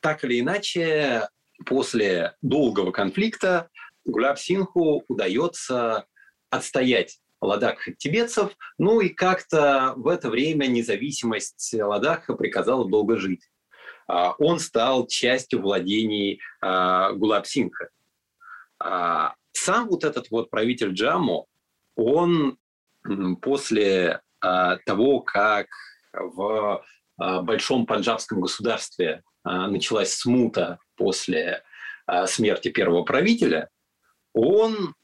так 0.00 0.24
или 0.24 0.40
иначе, 0.40 1.28
после 1.64 2.34
долгого 2.42 2.90
конфликта 2.90 3.70
Гуляб 4.04 4.38
Синху 4.38 5.04
удается 5.08 6.06
отстоять 6.50 7.20
Ладакх 7.40 7.88
от 7.88 7.98
тибетцев. 7.98 8.56
Ну 8.78 9.00
и 9.00 9.08
как-то 9.08 9.94
в 9.96 10.08
это 10.08 10.30
время 10.30 10.66
независимость 10.66 11.74
Ладакха 11.74 12.34
приказала 12.34 12.88
долго 12.88 13.16
жить. 13.16 13.48
А, 14.06 14.32
он 14.38 14.58
стал 14.58 15.06
частью 15.06 15.60
владений 15.60 16.40
а, 16.60 17.12
Гулабсинха. 17.12 17.88
А, 18.78 19.34
сам 19.52 19.88
вот 19.88 20.04
этот 20.04 20.30
вот 20.30 20.50
правитель 20.50 20.92
Джамму, 20.92 21.46
он 21.96 22.58
после 23.40 24.20
того, 24.40 25.20
как 25.20 25.68
в 26.12 26.84
большом 27.42 27.86
панджабском 27.86 28.40
государстве 28.40 29.22
началась 29.44 30.14
смута 30.14 30.78
после 30.96 31.62
смерти 32.26 32.68
первого 32.70 33.04
правителя, 33.04 33.68
он 34.32 34.94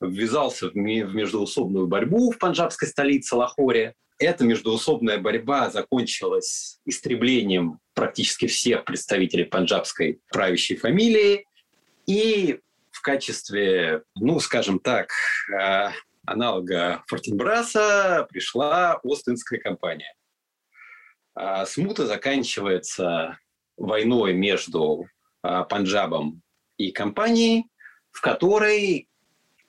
ввязался 0.00 0.68
в 0.68 0.76
междуусобную 0.76 1.86
борьбу 1.86 2.30
в 2.30 2.38
панджабской 2.38 2.88
столице 2.88 3.34
Лахоре. 3.34 3.94
Эта 4.18 4.44
междуусобная 4.44 5.18
борьба 5.18 5.70
закончилась 5.70 6.80
истреблением 6.86 7.80
практически 7.94 8.46
всех 8.46 8.84
представителей 8.84 9.44
панджабской 9.44 10.20
правящей 10.30 10.76
фамилии. 10.76 11.46
И 12.06 12.60
в 12.62 12.65
качестве, 13.06 14.02
ну, 14.16 14.40
скажем 14.40 14.80
так, 14.80 15.10
э, 15.56 15.90
аналога 16.26 17.04
Фортенбраса 17.06 18.26
пришла 18.28 18.98
Остинская 19.04 19.60
компания. 19.60 20.12
А 21.36 21.66
смута 21.66 22.04
заканчивается 22.04 23.38
войной 23.76 24.32
между 24.32 25.06
э, 25.44 25.64
Панджабом 25.68 26.42
и 26.78 26.90
компанией, 26.90 27.70
в 28.10 28.20
которой 28.20 29.08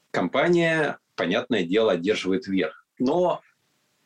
компания, 0.10 0.98
понятное 1.16 1.62
дело, 1.62 1.92
одерживает 1.92 2.48
верх. 2.48 2.88
Но 2.98 3.44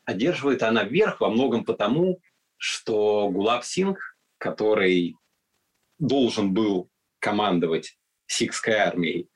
одерживает 0.03 0.61
она 0.61 0.83
верх 0.83 1.21
во 1.21 1.29
многом 1.29 1.63
потому, 1.63 2.19
что 2.57 3.29
Гулаб 3.29 3.63
Синг, 3.63 3.97
который 4.37 5.15
должен 5.99 6.53
был 6.53 6.89
командовать 7.19 7.97
сикхской 8.31 8.75
армией, 8.75 9.29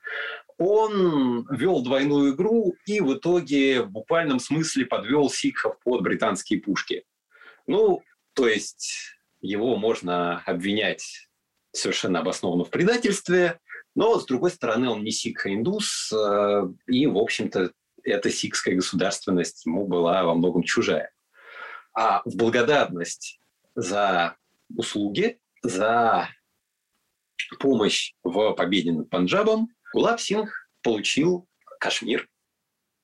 он 0.58 1.46
вел 1.50 1.82
двойную 1.82 2.34
игру 2.34 2.76
и 2.86 3.00
в 3.00 3.14
итоге 3.14 3.82
в 3.82 3.90
буквальном 3.90 4.40
смысле 4.40 4.86
подвел 4.86 5.28
сикхов 5.28 5.78
под 5.80 6.02
британские 6.02 6.60
пушки. 6.60 7.04
Ну, 7.66 8.02
то 8.32 8.48
есть 8.48 9.16
его 9.40 9.76
можно 9.76 10.40
обвинять 10.46 11.28
совершенно 11.72 12.20
обоснованно 12.20 12.64
в 12.64 12.70
предательстве, 12.70 13.60
но, 13.94 14.18
с 14.18 14.26
другой 14.26 14.50
стороны, 14.50 14.88
он 14.88 15.02
не 15.04 15.10
сикх, 15.10 15.46
а 15.46 15.52
индус, 15.52 16.12
э, 16.12 16.68
и, 16.86 17.06
в 17.06 17.18
общем-то, 17.18 17.72
эта 18.02 18.30
сикхская 18.30 18.74
государственность 18.74 19.66
ему 19.66 19.86
была 19.86 20.22
во 20.24 20.34
многом 20.34 20.62
чужая. 20.62 21.10
А 21.94 22.22
в 22.24 22.36
благодарность 22.36 23.40
за 23.74 24.36
услуги, 24.74 25.38
за 25.62 26.28
помощь 27.58 28.14
в 28.22 28.52
победе 28.52 28.92
над 28.92 29.10
Панджабом, 29.10 29.68
Гулаб 29.92 30.20
Синг 30.20 30.50
получил 30.82 31.46
Кашмир, 31.78 32.28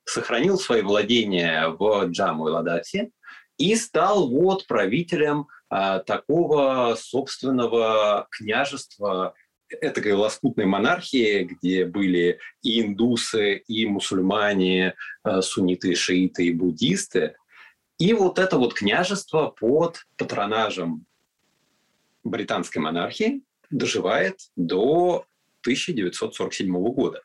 сохранил 0.05 0.59
свои 0.59 0.83
владения 0.83 1.69
в 1.69 2.07
Джаму 2.07 2.49
и 2.49 2.51
Ладасе 2.51 3.11
и 3.59 3.75
стал 3.77 4.29
вот 4.29 4.67
правителем 4.67 5.47
а, 5.69 6.01
такого 6.01 6.97
собственного 6.99 8.27
княжества 8.31 9.35
этакой 9.81 10.13
лоскутной 10.13 10.67
монархии, 10.67 11.45
где 11.45 11.85
были 11.85 12.39
и 12.63 12.83
индусы, 12.83 13.57
и 13.57 13.87
мусульмане, 13.87 14.95
э, 15.25 15.41
сунниты, 15.41 15.95
шииты 15.95 16.47
и 16.47 16.53
буддисты. 16.53 17.37
И 17.99 18.13
вот 18.13 18.39
это 18.39 18.59
вот 18.59 18.75
княжество 18.75 19.49
под 19.49 20.03
патронажем 20.19 21.07
британской 22.23 22.83
монархии 22.83 23.43
доживает 23.73 24.39
до 24.55 25.27
1947 25.63 26.73
года. 26.93 27.23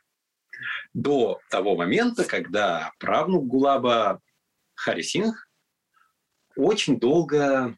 До 0.93 1.39
того 1.51 1.75
момента, 1.75 2.23
когда 2.23 2.91
правнук 2.99 3.45
Гулаба 3.45 4.21
Хари 4.73 5.01
Синг 5.01 5.47
очень 6.55 6.99
долго 6.99 7.77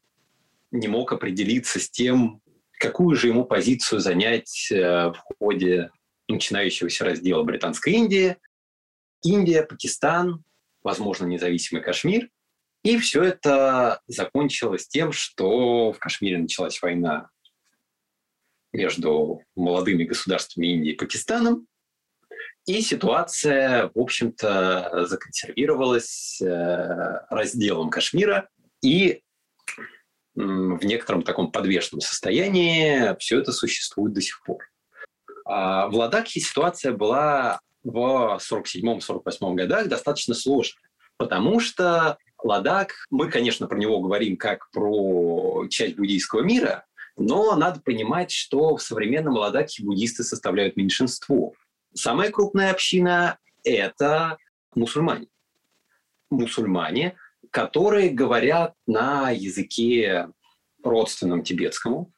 не 0.72 0.88
мог 0.88 1.12
определиться 1.12 1.80
с 1.80 1.90
тем, 1.90 2.42
какую 2.80 3.16
же 3.16 3.28
ему 3.28 3.44
позицию 3.44 4.00
занять 4.00 4.72
э, 4.72 5.10
в 5.10 5.18
ходе 5.38 5.92
начинающегося 6.28 7.06
раздела 7.06 7.44
Британской 7.44 7.94
Индии. 7.94 8.38
Индия, 9.24 9.64
Пакистан, 9.64 10.44
возможно, 10.84 11.26
независимый 11.26 11.84
Кашмир. 11.84 12.30
И 12.84 12.98
все 12.98 13.24
это 13.24 14.02
закончилось 14.08 14.88
тем, 14.88 15.12
что 15.12 15.92
в 15.92 16.00
Кашмире 16.00 16.38
началась 16.38 16.82
война 16.82 17.30
между 18.72 19.42
молодыми 19.56 20.04
государствами 20.04 20.68
Индии 20.68 20.92
и 20.92 20.96
Пакистаном. 20.96 21.68
И 22.66 22.82
ситуация, 22.82 23.90
в 23.94 24.00
общем-то, 24.00 25.06
законсервировалась 25.08 26.40
э, 26.42 27.26
разделом 27.30 27.90
Кашмира. 27.90 28.50
И 28.82 29.22
в 30.36 30.86
некотором 30.86 31.24
таком 31.24 31.52
подвешенном 31.52 32.02
состоянии, 32.02 33.18
все 33.20 33.40
это 33.40 33.52
существует 33.52 34.14
до 34.14 34.22
сих 34.22 34.42
пор. 34.44 34.60
А 35.46 35.88
в 35.88 35.96
Ладакхе 35.96 36.40
ситуация 36.40 36.94
была 36.94 37.60
в 37.84 38.40
47-48 38.40 39.56
годах 39.56 39.88
достаточно 39.88 40.36
сложная, 40.36 40.90
потому 41.18 41.60
что 41.60 42.18
Ладак, 42.42 42.94
мы, 43.10 43.30
конечно, 43.30 43.68
про 43.68 43.78
него 43.78 44.00
говорим 44.00 44.38
как 44.38 44.70
про 44.72 45.68
часть 45.70 45.98
буддийского 45.98 46.42
мира, 46.42 46.86
но 47.20 47.56
надо 47.56 47.82
понимать, 47.82 48.32
что 48.32 48.78
в 48.78 48.82
современном 48.82 49.34
Ладакхе 49.36 49.84
буддисты 49.84 50.24
составляют 50.24 50.78
меньшинство. 50.78 51.54
Самая 51.94 52.32
крупная 52.32 52.72
община– 52.72 53.38
это 53.64 54.38
мусульмане. 54.76 55.28
Мусульмане, 56.30 57.18
которые 57.52 58.10
говорят 58.10 58.74
на 58.88 59.32
языке 59.32 60.30
родственном 60.84 61.44
тибетскому. 61.44 62.12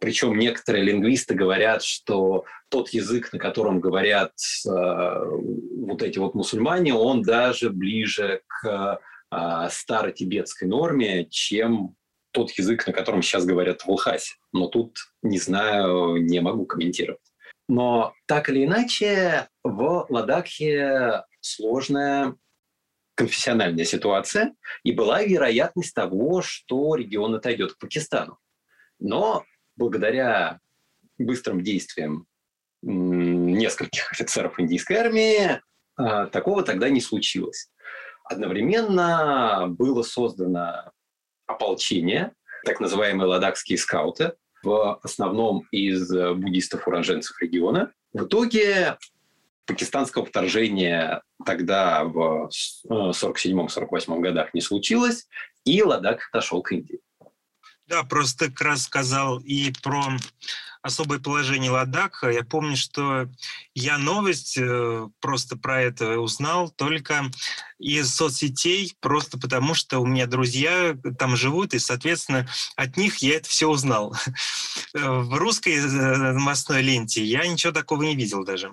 Причем 0.00 0.38
некоторые 0.38 0.82
лингвисты 0.82 1.34
говорят, 1.34 1.82
что 1.82 2.46
тот 2.70 2.88
язык, 2.88 3.32
на 3.32 3.38
котором 3.38 3.80
говорят 3.80 4.32
э, 4.66 4.70
вот 4.70 6.02
эти 6.02 6.18
вот 6.18 6.34
мусульмане, 6.34 6.94
он 6.94 7.20
даже 7.20 7.68
ближе 7.68 8.40
к 8.46 8.98
э, 9.30 9.68
старотибетской 9.70 10.66
норме, 10.66 11.26
чем 11.26 11.96
тот 12.32 12.50
язык, 12.52 12.86
на 12.86 12.92
котором 12.92 13.22
сейчас 13.22 13.44
говорят 13.44 13.82
в 13.82 13.90
Лхасе. 13.90 14.34
Но 14.52 14.68
тут 14.68 14.98
не 15.22 15.38
знаю, 15.38 16.16
не 16.16 16.40
могу 16.40 16.66
комментировать. 16.66 17.20
Но 17.68 18.14
так 18.26 18.48
или 18.48 18.64
иначе, 18.64 19.48
в 19.62 20.06
Ладакхе 20.08 21.24
сложная 21.40 22.36
конфессиональная 23.14 23.84
ситуация, 23.84 24.54
и 24.82 24.92
была 24.92 25.22
вероятность 25.22 25.94
того, 25.94 26.40
что 26.42 26.94
регион 26.94 27.34
отойдет 27.34 27.74
к 27.74 27.78
Пакистану. 27.78 28.38
Но 28.98 29.44
благодаря 29.76 30.58
быстрым 31.18 31.62
действиям 31.62 32.26
нескольких 32.82 34.10
офицеров 34.10 34.58
индийской 34.58 34.96
армии 34.96 35.60
а, 35.96 36.26
такого 36.26 36.62
тогда 36.62 36.88
не 36.88 37.00
случилось. 37.00 37.70
Одновременно 38.24 39.66
было 39.68 40.02
создано 40.02 40.92
ополчение, 41.50 42.32
так 42.64 42.80
называемые 42.80 43.28
ладакские 43.28 43.78
скауты, 43.78 44.34
в 44.62 45.00
основном 45.02 45.66
из 45.70 46.10
буддистов-уроженцев 46.10 47.40
региона. 47.40 47.92
В 48.12 48.24
итоге 48.24 48.98
пакистанского 49.66 50.26
вторжения 50.26 51.22
тогда 51.46 52.04
в 52.04 52.50
47-48 52.90 54.20
годах 54.20 54.52
не 54.52 54.60
случилось, 54.60 55.28
и 55.64 55.82
Ладак 55.82 56.28
отошел 56.32 56.62
к 56.62 56.72
Индии. 56.72 57.00
Да, 57.86 58.02
просто 58.02 58.46
как 58.46 58.60
раз 58.60 58.82
сказал 58.82 59.38
и 59.40 59.72
про 59.82 60.02
особое 60.82 61.18
положение 61.18 61.70
Ладака. 61.70 62.30
Я 62.30 62.42
помню, 62.42 62.76
что 62.76 63.28
я 63.74 63.98
новость 63.98 64.56
э, 64.58 65.08
просто 65.20 65.56
про 65.56 65.82
это 65.82 66.18
узнал 66.18 66.70
только 66.70 67.24
из 67.78 68.14
соцсетей, 68.14 68.94
просто 69.00 69.38
потому 69.38 69.74
что 69.74 70.00
у 70.00 70.06
меня 70.06 70.26
друзья 70.26 70.96
там 71.18 71.36
живут, 71.36 71.74
и, 71.74 71.78
соответственно, 71.78 72.48
от 72.76 72.96
них 72.96 73.18
я 73.18 73.36
это 73.36 73.48
все 73.48 73.68
узнал. 73.68 74.16
В 74.94 75.36
русской 75.36 75.76
э, 75.76 75.86
новостной 76.32 76.82
ленте 76.82 77.22
я 77.22 77.46
ничего 77.46 77.72
такого 77.72 78.02
не 78.02 78.16
видел 78.16 78.44
даже. 78.44 78.72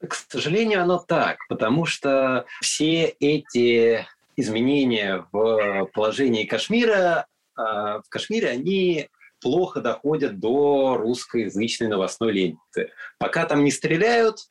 К 0.00 0.14
сожалению, 0.14 0.82
оно 0.82 0.98
так, 0.98 1.38
потому 1.48 1.84
что 1.84 2.46
все 2.60 3.06
эти 3.06 4.06
изменения 4.36 5.26
в 5.32 5.86
положении 5.92 6.44
Кашмира, 6.44 7.26
в 7.56 8.04
Кашмире, 8.08 8.50
они 8.50 9.08
плохо 9.40 9.80
доходят 9.80 10.38
до 10.38 10.96
русскоязычной 10.96 11.88
новостной 11.88 12.32
ленты. 12.32 12.90
Пока 13.18 13.46
там 13.46 13.64
не 13.64 13.70
стреляют, 13.70 14.48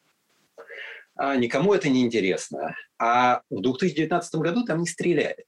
а, 1.15 1.35
никому 1.35 1.73
это 1.73 1.89
не 1.89 2.03
интересно. 2.03 2.75
А 2.99 3.41
в 3.49 3.61
2019 3.61 4.35
году 4.35 4.63
там 4.63 4.79
не 4.79 4.87
стреляли. 4.87 5.45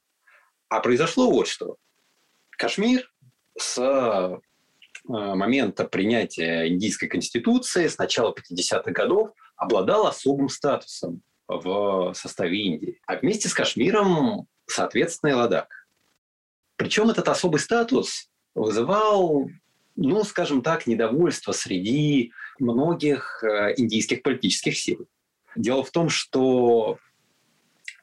А 0.68 0.80
произошло 0.80 1.30
вот 1.30 1.46
что. 1.46 1.76
Кашмир 2.50 3.10
с 3.56 3.78
а, 3.78 4.40
момента 5.06 5.84
принятия 5.84 6.68
индийской 6.68 7.08
конституции 7.08 7.86
с 7.86 7.98
начала 7.98 8.34
50-х 8.34 8.90
годов 8.92 9.30
обладал 9.56 10.06
особым 10.06 10.48
статусом 10.48 11.22
в 11.46 12.12
составе 12.14 12.60
Индии. 12.60 13.00
А 13.06 13.16
вместе 13.16 13.48
с 13.48 13.54
Кашмиром, 13.54 14.46
соответственно, 14.66 15.30
и 15.30 15.34
Ладак. 15.34 15.68
Причем 16.76 17.10
этот 17.10 17.28
особый 17.28 17.60
статус 17.60 18.29
вызывал, 18.54 19.48
ну, 19.96 20.24
скажем 20.24 20.62
так, 20.62 20.86
недовольство 20.86 21.52
среди 21.52 22.32
многих 22.58 23.42
э, 23.42 23.74
индийских 23.76 24.22
политических 24.22 24.76
сил. 24.76 25.06
Дело 25.56 25.82
в 25.82 25.90
том, 25.90 26.08
что 26.08 26.98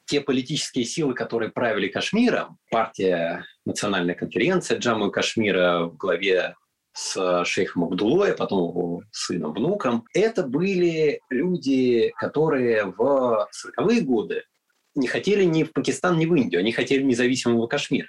те 0.04 0.20
политические 0.20 0.84
силы, 0.84 1.14
которые 1.14 1.50
правили 1.50 1.88
Кашмиром, 1.88 2.58
партия 2.70 3.44
Национальная 3.64 4.14
конференция 4.14 4.78
Джамму 4.78 5.08
и 5.08 5.12
Кашмира 5.12 5.84
в 5.84 5.96
главе 5.96 6.54
с 6.94 7.44
шейхом 7.44 7.84
Абдулой, 7.84 8.34
потом 8.34 8.70
его 8.70 9.02
сыном, 9.12 9.52
внуком. 9.52 10.04
Это 10.14 10.42
были 10.42 11.20
люди, 11.30 12.12
которые 12.16 12.86
в 12.86 13.48
40-е 13.78 14.00
годы 14.00 14.44
не 14.94 15.06
хотели 15.06 15.44
ни 15.44 15.62
в 15.62 15.72
Пакистан, 15.72 16.18
ни 16.18 16.26
в 16.26 16.34
Индию, 16.34 16.60
они 16.60 16.72
хотели 16.72 17.02
независимого 17.02 17.66
Кашмира. 17.66 18.08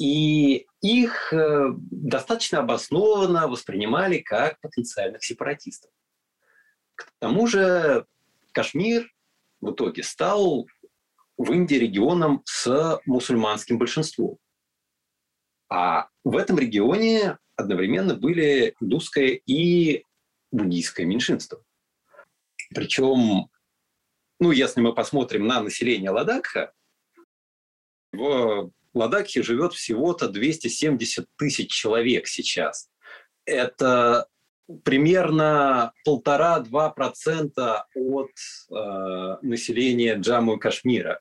И 0.00 0.66
их 0.80 1.30
э, 1.30 1.74
достаточно 1.76 2.60
обоснованно 2.60 3.48
воспринимали 3.48 4.18
как 4.18 4.58
потенциальных 4.60 5.22
сепаратистов. 5.22 5.90
К 6.94 7.06
тому 7.18 7.46
же 7.46 8.06
Кашмир 8.52 9.12
в 9.60 9.72
итоге 9.72 10.02
стал 10.02 10.66
в 11.36 11.52
Индии 11.52 11.74
регионом 11.74 12.40
с 12.46 12.98
мусульманским 13.04 13.76
большинством. 13.78 14.38
А 15.68 16.08
в 16.24 16.34
этом 16.34 16.58
регионе 16.58 17.36
одновременно 17.56 18.14
были 18.14 18.74
индусское 18.80 19.38
и 19.44 20.04
буддийское 20.50 21.04
меньшинство. 21.04 21.62
Причем, 22.74 23.50
ну, 24.38 24.50
если 24.50 24.80
мы 24.80 24.94
посмотрим 24.94 25.46
на 25.46 25.60
население 25.60 26.10
Ладакха, 26.10 26.72
в 28.12 28.72
Ладакхе 28.94 29.42
живет 29.42 29.72
всего-то 29.72 30.28
270 30.28 31.26
тысяч 31.36 31.70
человек 31.70 32.26
сейчас. 32.26 32.88
Это 33.44 34.26
примерно 34.84 35.92
полтора-два 36.04 36.90
процента 36.90 37.86
от 37.94 38.30
э, 38.70 39.36
населения 39.42 40.16
Джамму 40.16 40.56
и 40.56 40.58
Кашмира. 40.58 41.20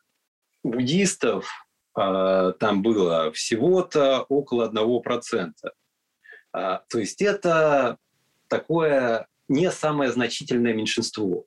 Буддистов 0.64 1.50
э, 1.98 2.54
там 2.60 2.82
было 2.82 3.32
всего-то 3.32 4.26
около 4.30 4.66
одного 4.66 5.00
процента. 5.00 5.74
А, 6.52 6.84
то 6.90 7.00
есть 7.00 7.22
это 7.22 7.98
такое 8.48 9.28
не 9.48 9.72
самое 9.72 10.12
значительное 10.12 10.74
меньшинство. 10.74 11.46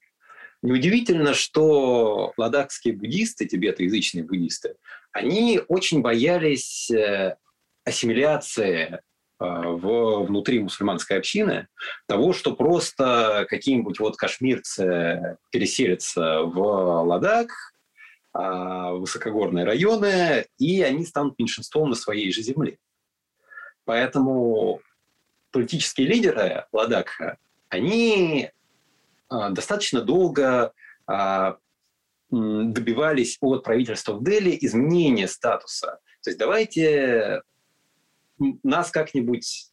Неудивительно, 0.63 1.35
что 1.35 2.33
ладакские 2.37 2.95
буддисты, 2.95 3.47
тибетоязычные 3.47 4.25
буддисты, 4.25 4.77
они 5.13 5.61
очень 5.69 6.01
боялись 6.01 6.91
э, 6.91 7.37
ассимиляции 7.85 9.01
а, 9.39 9.63
в, 9.63 10.25
внутри 10.25 10.61
мусульманской 10.61 11.19
общины, 11.19 11.69
того, 12.07 12.33
что 12.33 12.55
просто 12.55 13.47
какие-нибудь 13.49 13.99
вот 13.99 14.17
кашмирцы 14.17 15.37
переселятся 15.51 16.43
в 16.43 16.59
Ладак, 17.03 17.51
а, 18.33 18.93
высокогорные 18.93 19.65
районы, 19.65 20.47
и 20.59 20.83
они 20.83 21.05
станут 21.05 21.39
меньшинством 21.39 21.91
на 21.91 21.97
своей 21.97 22.33
же 22.33 22.43
земле. 22.43 22.79
Поэтому 23.85 24.81
политические 25.51 26.07
лидеры 26.07 26.67
Ладакха, 26.73 27.37
они 27.69 28.51
а, 29.29 29.51
достаточно 29.51 30.01
долго 30.01 30.73
добивались 32.33 33.37
от 33.41 33.63
правительства 33.63 34.15
в 34.15 34.25
Дели 34.25 34.57
изменения 34.63 35.29
статуса. 35.29 35.99
То 36.23 36.31
есть 36.31 36.39
давайте 36.39 37.43
нас 38.63 38.91
как-нибудь 38.91 39.69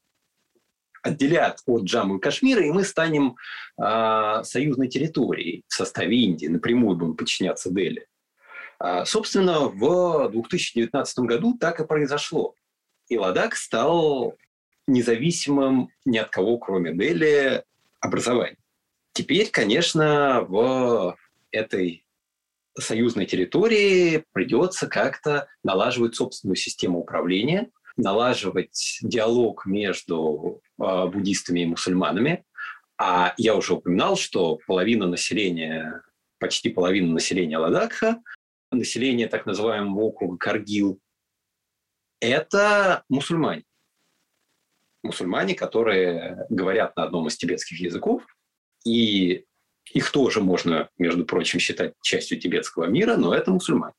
отделят 1.01 1.59
от 1.65 1.83
Джамму 1.83 2.17
и 2.17 2.19
Кашмира, 2.19 2.61
и 2.61 2.71
мы 2.71 2.83
станем 2.83 3.37
э, 3.81 4.43
союзной 4.43 4.89
территорией 4.89 5.63
в 5.67 5.73
составе 5.73 6.17
Индии, 6.17 6.47
напрямую 6.47 6.97
будем 6.97 7.15
подчиняться 7.15 7.71
Дели. 7.71 8.05
А, 8.79 9.05
собственно, 9.05 9.69
в 9.69 10.29
2019 10.29 11.19
году 11.19 11.57
так 11.57 11.79
и 11.79 11.87
произошло. 11.87 12.55
И 13.07 13.17
Ладак 13.17 13.55
стал 13.55 14.35
независимым 14.87 15.89
ни 16.03 16.17
от 16.17 16.29
кого, 16.29 16.57
кроме 16.57 16.93
Дели, 16.93 17.63
образованием. 18.01 18.57
Теперь, 19.13 19.49
конечно, 19.49 20.45
в 20.47 21.17
этой 21.51 22.03
союзной 22.79 23.25
территории 23.25 24.25
придется 24.31 24.87
как-то 24.87 25.47
налаживать 25.63 26.15
собственную 26.15 26.55
систему 26.55 26.99
управления, 26.99 27.69
налаживать 27.97 28.99
диалог 29.01 29.65
между 29.65 30.61
э, 30.81 31.07
буддистами 31.07 31.61
и 31.61 31.65
мусульманами. 31.65 32.45
А 32.97 33.33
я 33.37 33.55
уже 33.55 33.73
упоминал, 33.73 34.17
что 34.17 34.59
половина 34.67 35.07
населения, 35.07 36.01
почти 36.39 36.69
половина 36.69 37.13
населения 37.13 37.57
Ладакха, 37.57 38.21
население 38.71 39.27
так 39.27 39.45
называемого 39.45 40.01
округа 40.01 40.37
Каргил, 40.37 40.99
это 42.19 43.03
мусульмане. 43.09 43.63
Мусульмане, 45.03 45.55
которые 45.55 46.45
говорят 46.49 46.95
на 46.97 47.03
одном 47.03 47.27
из 47.27 47.37
тибетских 47.37 47.79
языков, 47.79 48.23
и 48.85 49.45
их 49.91 50.11
тоже 50.11 50.41
можно, 50.41 50.89
между 50.97 51.25
прочим, 51.25 51.59
считать 51.59 51.93
частью 52.01 52.39
тибетского 52.39 52.85
мира, 52.85 53.15
но 53.17 53.33
это 53.33 53.51
мусульмане. 53.51 53.93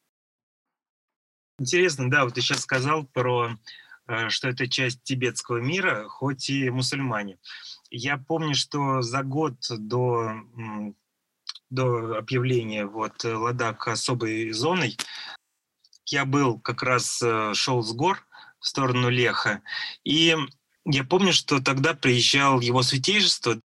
Интересно, 1.58 2.10
да, 2.10 2.24
вот 2.24 2.34
ты 2.34 2.40
сейчас 2.40 2.60
сказал 2.60 3.04
про 3.04 3.50
э, 4.06 4.28
что 4.30 4.48
это 4.48 4.68
часть 4.68 5.02
тибетского 5.02 5.58
мира, 5.58 6.06
хоть 6.08 6.48
и 6.48 6.70
мусульмане. 6.70 7.38
Я 7.90 8.16
помню, 8.16 8.54
что 8.54 9.02
за 9.02 9.22
год 9.22 9.56
до, 9.68 10.32
до 11.68 12.16
объявления 12.16 12.86
вот 12.86 13.24
Ладак 13.24 13.88
особой 13.88 14.52
зоной 14.52 14.96
я 16.06 16.24
был 16.24 16.58
как 16.58 16.82
раз 16.82 17.20
э, 17.22 17.52
шел 17.54 17.82
с 17.82 17.92
гор 17.92 18.26
в 18.58 18.66
сторону 18.66 19.08
Леха, 19.08 19.62
и 20.04 20.36
я 20.84 21.04
помню, 21.04 21.32
что 21.32 21.60
тогда 21.60 21.94
приезжал 21.94 22.60
его 22.60 22.82
святейшество, 22.82 23.60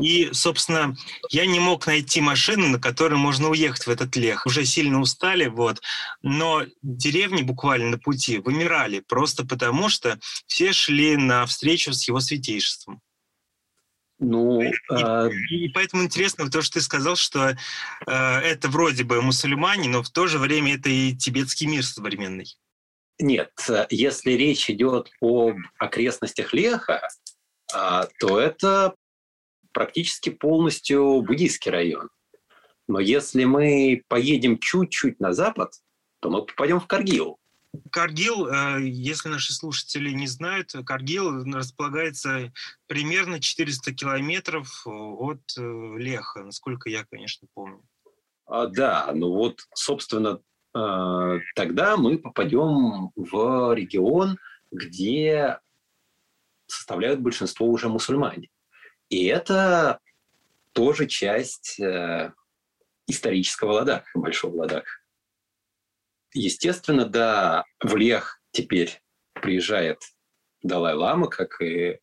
и, 0.00 0.30
собственно, 0.32 0.96
я 1.30 1.46
не 1.46 1.60
мог 1.60 1.86
найти 1.86 2.20
машину, 2.20 2.68
на 2.68 2.78
которой 2.78 3.16
можно 3.16 3.48
уехать 3.48 3.86
в 3.86 3.90
этот 3.90 4.14
лех. 4.16 4.46
Уже 4.46 4.64
сильно 4.64 5.00
устали, 5.00 5.46
вот. 5.46 5.80
Но 6.22 6.64
деревни 6.82 7.42
буквально 7.42 7.90
на 7.90 7.98
пути 7.98 8.38
вымирали, 8.38 9.00
просто 9.00 9.44
потому 9.44 9.88
что 9.88 10.18
все 10.46 10.72
шли 10.72 11.16
на 11.16 11.44
встречу 11.46 11.92
с 11.92 12.06
его 12.06 12.20
святейшеством. 12.20 13.00
Ну, 14.20 14.60
и, 14.60 14.70
э... 14.90 15.30
и 15.50 15.68
поэтому 15.70 16.02
интересно 16.02 16.50
то, 16.50 16.60
что 16.60 16.74
ты 16.74 16.82
сказал, 16.82 17.16
что 17.16 17.48
э, 17.48 17.56
это 18.06 18.68
вроде 18.68 19.02
бы 19.02 19.22
мусульмане, 19.22 19.88
но 19.88 20.02
в 20.02 20.10
то 20.10 20.26
же 20.26 20.38
время 20.38 20.74
это 20.74 20.90
и 20.90 21.16
тибетский 21.16 21.66
мир 21.66 21.84
современный. 21.84 22.46
Нет, 23.20 23.52
если 23.90 24.32
речь 24.32 24.70
идет 24.70 25.10
об 25.20 25.56
окрестностях 25.78 26.54
Леха, 26.54 27.06
а, 27.72 28.08
то 28.18 28.40
это 28.40 28.94
практически 29.72 30.30
полностью 30.30 31.22
буддийский 31.22 31.70
район. 31.70 32.08
Но 32.88 32.98
если 32.98 33.44
мы 33.44 34.02
поедем 34.08 34.58
чуть-чуть 34.58 35.20
на 35.20 35.32
запад, 35.32 35.74
то 36.20 36.30
мы 36.30 36.44
попадем 36.44 36.80
в 36.80 36.86
Каргил. 36.86 37.38
Каргил, 37.92 38.48
э, 38.48 38.80
если 38.82 39.28
наши 39.28 39.52
слушатели 39.52 40.10
не 40.10 40.26
знают, 40.26 40.72
Каргил 40.84 41.44
располагается 41.44 42.52
примерно 42.86 43.38
400 43.38 43.94
километров 43.94 44.82
от 44.86 45.40
э, 45.56 45.62
Леха, 45.98 46.42
насколько 46.42 46.88
я, 46.88 47.04
конечно, 47.08 47.46
помню. 47.54 47.82
А, 48.46 48.66
да, 48.66 49.12
ну 49.14 49.30
вот, 49.30 49.60
собственно, 49.72 50.40
Э, 50.40 50.59
тогда 50.72 51.96
мы 51.96 52.18
попадем 52.18 53.10
в 53.16 53.74
регион, 53.74 54.38
где 54.70 55.58
составляют 56.66 57.20
большинство 57.20 57.66
уже 57.66 57.88
мусульмане. 57.88 58.48
И 59.08 59.26
это 59.26 59.98
тоже 60.72 61.06
часть 61.06 61.80
э, 61.80 62.32
исторического 63.06 63.72
Ладака, 63.72 64.06
Большого 64.14 64.56
Ладака. 64.56 64.90
Естественно, 66.32 67.06
да, 67.06 67.64
в 67.82 67.96
Лех 67.96 68.40
теперь 68.52 69.02
приезжает 69.34 70.00
Далай-Лама, 70.62 71.26
как 71.28 71.60
и 71.60 71.66
э, 71.66 71.98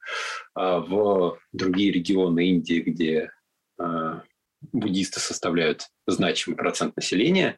в 0.55 1.39
другие 1.53 1.91
регионы 1.91 2.49
Индии, 2.49 2.81
где 2.81 3.31
э, 3.79 4.21
буддисты 4.73 5.19
составляют 5.19 5.87
значимый 6.07 6.57
процент 6.57 6.95
населения. 6.97 7.57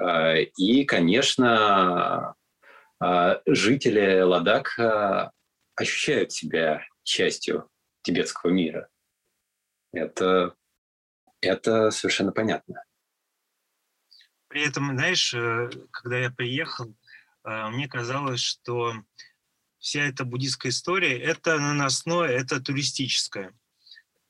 Э, 0.00 0.42
и, 0.56 0.84
конечно, 0.84 2.34
э, 3.02 3.40
жители 3.46 4.20
Ладака 4.20 5.32
ощущают 5.76 6.32
себя 6.32 6.84
частью 7.02 7.68
тибетского 8.02 8.50
мира. 8.50 8.88
Это, 9.92 10.54
это 11.40 11.90
совершенно 11.90 12.32
понятно. 12.32 12.82
При 14.48 14.66
этом, 14.66 14.96
знаешь, 14.96 15.32
э, 15.34 15.70
когда 15.90 16.18
я 16.18 16.30
приехал, 16.30 16.94
мне 17.44 17.88
казалось, 17.88 18.40
что 18.40 18.94
вся 19.78 20.04
эта 20.04 20.24
буддийская 20.24 20.72
история– 20.72 21.18
это 21.22 21.58
наносное, 21.58 22.30
это 22.30 22.58
туристическое. 22.58 23.52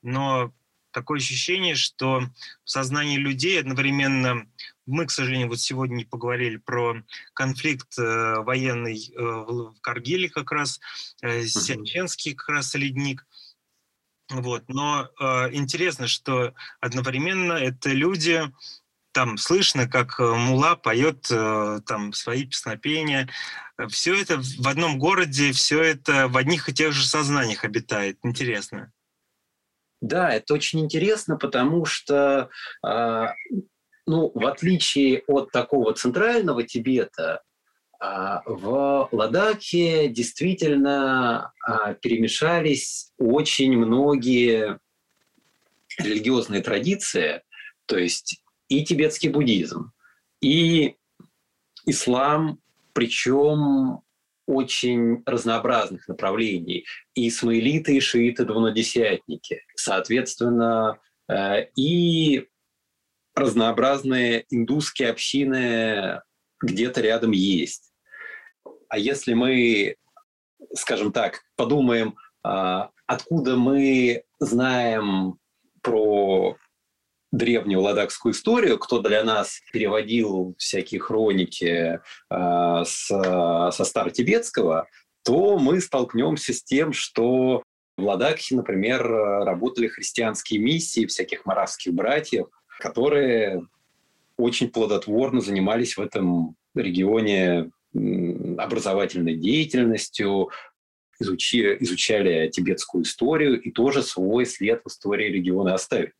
Но 0.01 0.53
такое 0.91 1.19
ощущение, 1.19 1.75
что 1.75 2.23
в 2.65 2.69
сознании 2.69 3.17
людей 3.17 3.57
одновременно 3.57 4.45
мы, 4.85 5.05
к 5.05 5.11
сожалению, 5.11 5.49
вот 5.49 5.59
сегодня 5.59 5.95
не 5.95 6.05
поговорили 6.05 6.57
про 6.57 6.95
конфликт 7.33 7.97
э, 7.97 8.35
военный 8.39 8.97
э, 8.97 9.21
в, 9.21 9.75
Каргиле 9.81 10.29
как 10.29 10.51
раз, 10.51 10.79
э, 11.21 11.43
Сяченский 11.45 12.33
как 12.33 12.49
раз 12.49 12.73
ледник. 12.75 13.25
Вот. 14.29 14.63
Но 14.67 15.07
э, 15.19 15.25
интересно, 15.53 16.07
что 16.07 16.53
одновременно 16.79 17.53
это 17.53 17.89
люди, 17.89 18.41
там 19.11 19.37
слышно, 19.37 19.87
как 19.87 20.19
э, 20.19 20.23
Мула 20.23 20.75
поет 20.75 21.27
э, 21.31 21.79
там 21.85 22.11
свои 22.13 22.45
песнопения. 22.45 23.29
Все 23.87 24.19
это 24.19 24.37
в 24.37 24.67
одном 24.67 24.99
городе, 24.99 25.51
все 25.53 25.81
это 25.81 26.27
в 26.27 26.37
одних 26.37 26.69
и 26.69 26.73
тех 26.73 26.91
же 26.91 27.07
сознаниях 27.07 27.63
обитает. 27.63 28.17
Интересно. 28.23 28.91
Да, 30.01 30.31
это 30.31 30.53
очень 30.53 30.81
интересно, 30.81 31.37
потому 31.37 31.85
что, 31.85 32.49
э, 32.85 33.25
ну, 34.07 34.31
в 34.33 34.45
отличие 34.45 35.23
от 35.27 35.51
такого 35.51 35.93
центрального 35.93 36.63
Тибета, 36.63 37.41
э, 38.01 38.05
в 38.45 39.09
Ладаке 39.11 40.07
действительно 40.09 41.53
э, 41.67 41.95
перемешались 42.01 43.11
очень 43.17 43.77
многие 43.77 44.79
религиозные 45.97 46.61
традиции, 46.61 47.41
то 47.85 47.97
есть 47.97 48.41
и 48.67 48.83
тибетский 48.83 49.29
буддизм, 49.29 49.91
и 50.41 50.95
ислам, 51.85 52.59
причем 52.93 54.01
очень 54.47 55.23
разнообразных 55.25 56.07
направлений. 56.07 56.85
И 57.15 57.29
исмаилиты, 57.29 57.97
и 57.97 57.99
шииты, 57.99 58.45
двунадесятники. 58.45 59.61
Соответственно, 59.75 60.99
э, 61.27 61.67
и 61.75 62.47
разнообразные 63.35 64.45
индусские 64.49 65.09
общины 65.09 66.21
где-то 66.61 67.01
рядом 67.01 67.31
есть. 67.31 67.91
А 68.89 68.97
если 68.97 69.33
мы, 69.33 69.95
скажем 70.73 71.11
так, 71.11 71.41
подумаем, 71.55 72.15
а, 72.43 72.91
откуда 73.05 73.57
мы 73.57 74.23
знаем 74.39 75.37
про 75.81 76.57
древнюю 77.31 77.81
ладакскую 77.81 78.33
историю, 78.33 78.79
кто 78.79 79.01
для 79.01 79.23
нас 79.23 79.59
переводил 79.73 80.55
всякие 80.57 81.01
хроники 81.01 81.99
э, 82.29 82.83
с, 82.85 83.07
со 83.07 83.83
старотибетского, 83.83 84.87
то 85.23 85.57
мы 85.57 85.81
столкнемся 85.81 86.53
с 86.53 86.63
тем, 86.63 86.93
что 86.93 87.63
в 87.97 88.03
Ладакхе, 88.03 88.55
например, 88.55 89.05
работали 89.07 89.87
христианские 89.87 90.59
миссии 90.59 91.05
всяких 91.05 91.45
маравских 91.45 91.93
братьев, 91.93 92.47
которые 92.85 93.67
очень 94.37 94.69
плодотворно 94.69 95.41
занимались 95.41 95.97
в 95.97 96.01
этом 96.01 96.55
регионе 96.75 97.71
образовательной 97.93 99.35
деятельностью, 99.35 100.51
изучи, 101.19 101.77
изучали 101.79 102.47
тибетскую 102.49 103.03
историю 103.03 103.59
и 103.59 103.71
тоже 103.71 104.03
свой 104.03 104.45
след 104.45 104.83
в 104.83 104.87
истории 104.89 105.31
региона 105.31 105.73
оставили. 105.73 106.13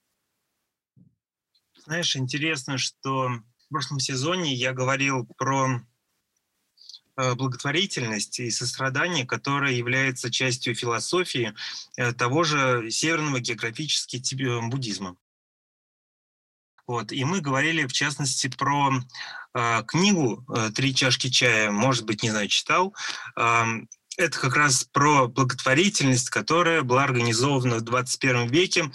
Знаешь, 1.85 2.15
интересно, 2.15 2.79
что 2.79 3.29
в 3.29 3.69
прошлом 3.69 3.99
сезоне 3.99 4.51
я 4.53 4.73
говорил 4.73 5.27
про 5.37 5.81
э, 7.17 7.35
благотворительность 7.35 8.39
и 8.39 8.49
сострадание, 8.49 9.25
которое 9.25 9.73
является 9.73 10.31
частью 10.31 10.73
философии 10.73 11.53
э, 11.97 12.11
того 12.13 12.43
же 12.43 12.89
северного 12.89 13.39
географически 13.39 14.17
буддизма. 14.67 15.15
Вот. 16.87 17.11
И 17.11 17.23
мы 17.25 17.41
говорили, 17.41 17.85
в 17.85 17.93
частности, 17.93 18.47
про 18.47 18.91
э, 19.53 19.83
книгу 19.87 20.45
«Три 20.75 20.93
чашки 20.93 21.29
чая», 21.29 21.71
может 21.71 22.05
быть, 22.05 22.23
не 22.23 22.29
знаю, 22.29 22.47
читал. 22.47 22.95
Э, 23.35 23.63
это 24.17 24.39
как 24.39 24.55
раз 24.55 24.83
про 24.83 25.27
благотворительность, 25.27 26.29
которая 26.29 26.83
была 26.83 27.03
организована 27.03 27.77
в 27.77 27.81
21 27.81 28.47
веке 28.47 28.91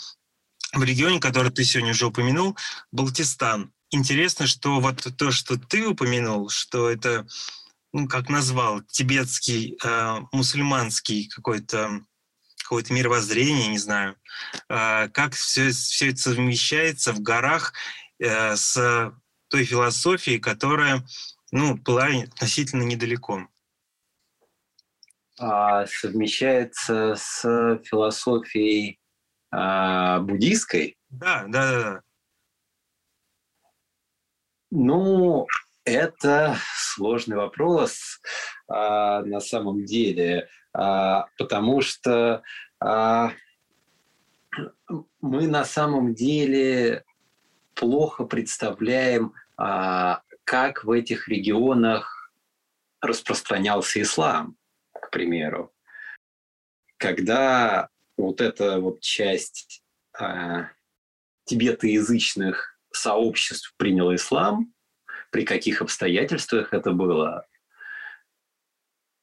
в 0.73 0.83
регионе, 0.83 1.21
который 1.21 1.51
ты 1.51 1.65
сегодня 1.65 1.93
уже 1.93 2.07
упомянул, 2.07 2.57
Балтистан. 2.93 3.73
Интересно, 3.91 4.47
что 4.47 4.81
вот 4.81 5.07
то, 5.17 5.33
что 5.33 5.59
ты 5.59 5.87
упомянул, 5.87 6.49
что 6.49 6.89
это 6.89 7.27
ну, 7.93 8.07
как 8.07 8.29
назвал, 8.29 8.83
тибетский, 8.83 9.77
э, 9.83 10.21
мусульманский 10.33 11.29
какой-то 11.29 12.03
какое-то 12.71 12.95
мировоззрение, 12.95 13.67
не 13.67 13.79
знаю, 13.79 14.15
э, 14.69 15.09
как 15.09 15.35
все, 15.35 15.71
все 15.71 16.11
это 16.11 16.19
совмещается 16.19 17.13
в 17.13 17.21
горах 17.21 17.73
э, 18.21 18.55
с 18.55 19.13
той 19.49 19.65
философией, 19.65 20.39
которая 20.39 21.03
ну, 21.51 21.77
была 21.77 22.07
относительно 22.23 22.85
недалеко. 22.85 23.49
А, 25.41 25.85
совмещается 25.87 27.17
с 27.17 27.43
философией 27.83 29.01
а, 29.51 30.21
буддийской? 30.21 30.97
Да, 31.09 31.47
да, 31.49 31.73
да. 31.73 32.03
Ну, 34.71 35.49
это 35.91 36.57
сложный 36.77 37.37
вопрос 37.37 38.21
а, 38.69 39.23
на 39.23 39.41
самом 39.41 39.85
деле, 39.85 40.49
а, 40.73 41.27
потому 41.39 41.81
что 41.81 42.43
а, 42.81 43.33
мы 45.21 45.47
на 45.47 45.65
самом 45.65 46.15
деле 46.15 47.05
плохо 47.75 48.25
представляем, 48.25 49.33
а, 49.57 50.23
как 50.45 50.85
в 50.85 50.91
этих 50.91 51.29
регионах 51.29 52.33
распространялся 53.01 54.03
ислам, 54.03 54.57
к 54.93 55.11
примеру. 55.11 55.73
Когда 56.97 57.89
вот 58.17 58.41
эта 58.41 58.81
вот 58.81 59.01
часть 59.01 59.83
а, 60.19 60.71
тибетоязычных 61.45 62.79
сообществ 62.93 63.75
приняла 63.77 64.15
ислам, 64.15 64.73
при 65.31 65.45
каких 65.45 65.83
обстоятельствах 65.83 66.73
это 66.73 66.93
было. 66.93 67.47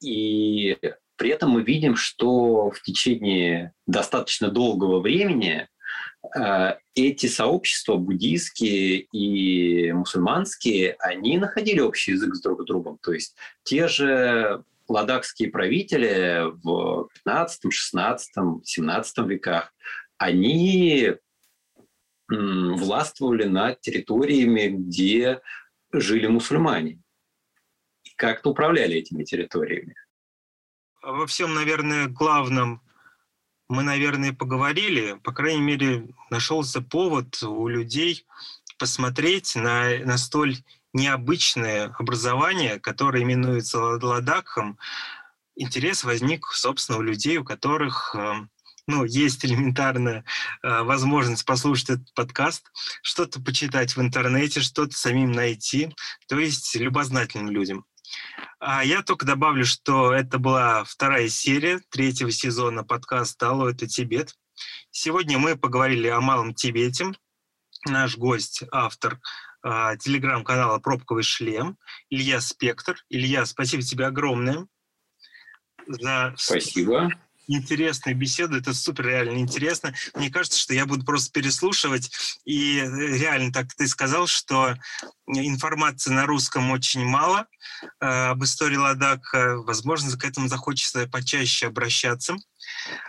И 0.02 0.78
при 1.16 1.32
этом 1.32 1.52
мы 1.52 1.64
видим, 1.64 1.96
что 1.96 2.70
в 2.70 2.82
течение 2.82 3.74
достаточно 3.88 4.50
долгого 4.50 5.00
времени 5.00 5.68
э, 6.38 6.76
эти 6.96 7.26
сообщества 7.26 7.96
буддийские 7.96 9.08
и 9.12 9.92
мусульманские, 9.92 10.96
они 11.00 11.38
находили 11.38 11.80
общий 11.80 12.12
язык 12.12 12.36
с 12.36 12.42
друг 12.42 12.66
другом. 12.66 13.00
То 13.02 13.14
есть 13.14 13.36
те 13.64 13.88
же 13.88 14.64
ладакские 14.88 15.50
правители 15.50 16.44
в 16.64 17.10
15, 17.26 17.74
16, 17.74 18.34
17 18.64 19.18
веках, 19.26 19.74
они 20.18 21.16
властвовали 22.30 23.46
над 23.46 23.80
территориями, 23.82 24.68
где 24.68 25.42
жили 26.00 26.28
мусульмане. 26.28 27.02
И 28.04 28.10
как-то 28.16 28.50
управляли 28.50 28.96
этими 28.96 29.24
территориями. 29.24 29.96
Во 31.02 31.26
всем, 31.28 31.54
наверное, 31.54 32.08
главном 32.08 32.82
мы, 33.70 33.84
наверное, 33.84 34.34
поговорили. 34.34 35.14
По 35.24 35.34
крайней 35.34 35.62
мере, 35.62 36.08
нашелся 36.30 36.82
повод 36.82 37.42
у 37.44 37.68
людей 37.68 38.26
посмотреть 38.78 39.56
на, 39.56 39.98
на 40.00 40.18
столь 40.18 40.58
необычное 40.94 41.94
образование, 41.98 42.80
которое 42.80 43.24
именуется 43.24 43.80
Ладакхом. 43.80 44.78
Интерес 45.56 46.04
возник, 46.04 46.46
собственно, 46.48 47.00
у 47.00 47.02
людей, 47.02 47.38
у 47.38 47.44
которых 47.44 48.16
эм, 48.16 48.50
ну, 48.88 49.04
есть 49.04 49.44
элементарная 49.46 50.24
э, 50.64 50.82
возможность 50.84 51.46
послушать 51.46 51.90
этот 51.92 52.14
подкаст, 52.14 52.72
что-то 53.02 53.42
почитать 53.42 53.96
в 53.96 54.02
интернете, 54.02 54.62
что-то 54.62 54.98
самим 54.98 55.34
найти, 55.34 55.94
то 56.28 56.40
есть 56.40 56.74
любознательным 56.76 57.52
людям. 57.52 57.86
А 58.60 58.84
я 58.86 59.04
только 59.04 59.26
добавлю, 59.26 59.66
что 59.66 60.14
это 60.14 60.40
была 60.40 60.86
вторая 60.86 61.28
серия 61.28 61.82
третьего 61.90 62.32
сезона 62.32 62.84
подкаста 62.86 63.50
«Алло, 63.50 63.70
это 63.70 63.88
Тибет». 63.88 64.34
Сегодня 64.90 65.38
мы 65.38 65.58
поговорили 65.58 66.08
о 66.08 66.22
Малом 66.22 66.54
Тибете. 66.54 67.12
Наш 67.86 68.18
гость, 68.18 68.64
автор 68.72 69.20
э, 69.64 69.98
телеграм-канала 70.00 70.80
«Пробковый 70.80 71.24
шлем» 71.24 71.78
Илья 72.10 72.40
Спектр. 72.40 72.96
Илья, 73.10 73.46
спасибо 73.46 73.84
тебе 73.84 74.06
огромное 74.06 74.66
за... 75.88 76.34
Спасибо 76.38 77.12
интересная 77.48 78.14
беседа, 78.14 78.58
это 78.58 78.74
супер 78.74 79.08
реально 79.08 79.40
интересно. 79.40 79.94
Мне 80.16 80.30
кажется, 80.30 80.60
что 80.60 80.74
я 80.74 80.86
буду 80.86 81.06
просто 81.06 81.32
переслушивать, 81.32 82.12
и 82.46 82.80
э, 82.80 83.18
реально, 83.18 83.52
так 83.52 83.74
ты 83.74 83.88
сказал, 83.88 84.28
что 84.28 84.76
информации 85.28 86.12
на 86.12 86.26
русском 86.26 86.72
очень 86.72 87.06
мало 87.06 87.48
э, 88.00 88.06
об 88.06 88.44
истории 88.44 88.78
Ладака. 88.78 89.58
Возможно, 89.58 90.18
к 90.18 90.26
этому 90.26 90.48
захочется 90.48 91.08
почаще 91.08 91.68
обращаться. 91.68 92.36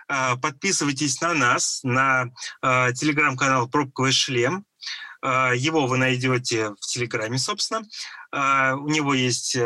Э, 0.09 0.37
подписывайтесь 0.37 1.21
на 1.21 1.35
нас, 1.35 1.81
на 1.83 2.27
э, 2.63 2.93
телеграм-канал 2.95 3.69
«Пробковый 3.69 4.13
шлем». 4.13 4.65
Э, 5.23 5.53
его 5.57 5.87
вы 5.87 5.97
найдете 5.97 6.71
в 6.71 6.87
Телеграме, 6.87 7.39
собственно. 7.39 7.83
Э, 8.33 8.75
у 8.75 8.89
него 8.89 9.15
есть 9.15 9.57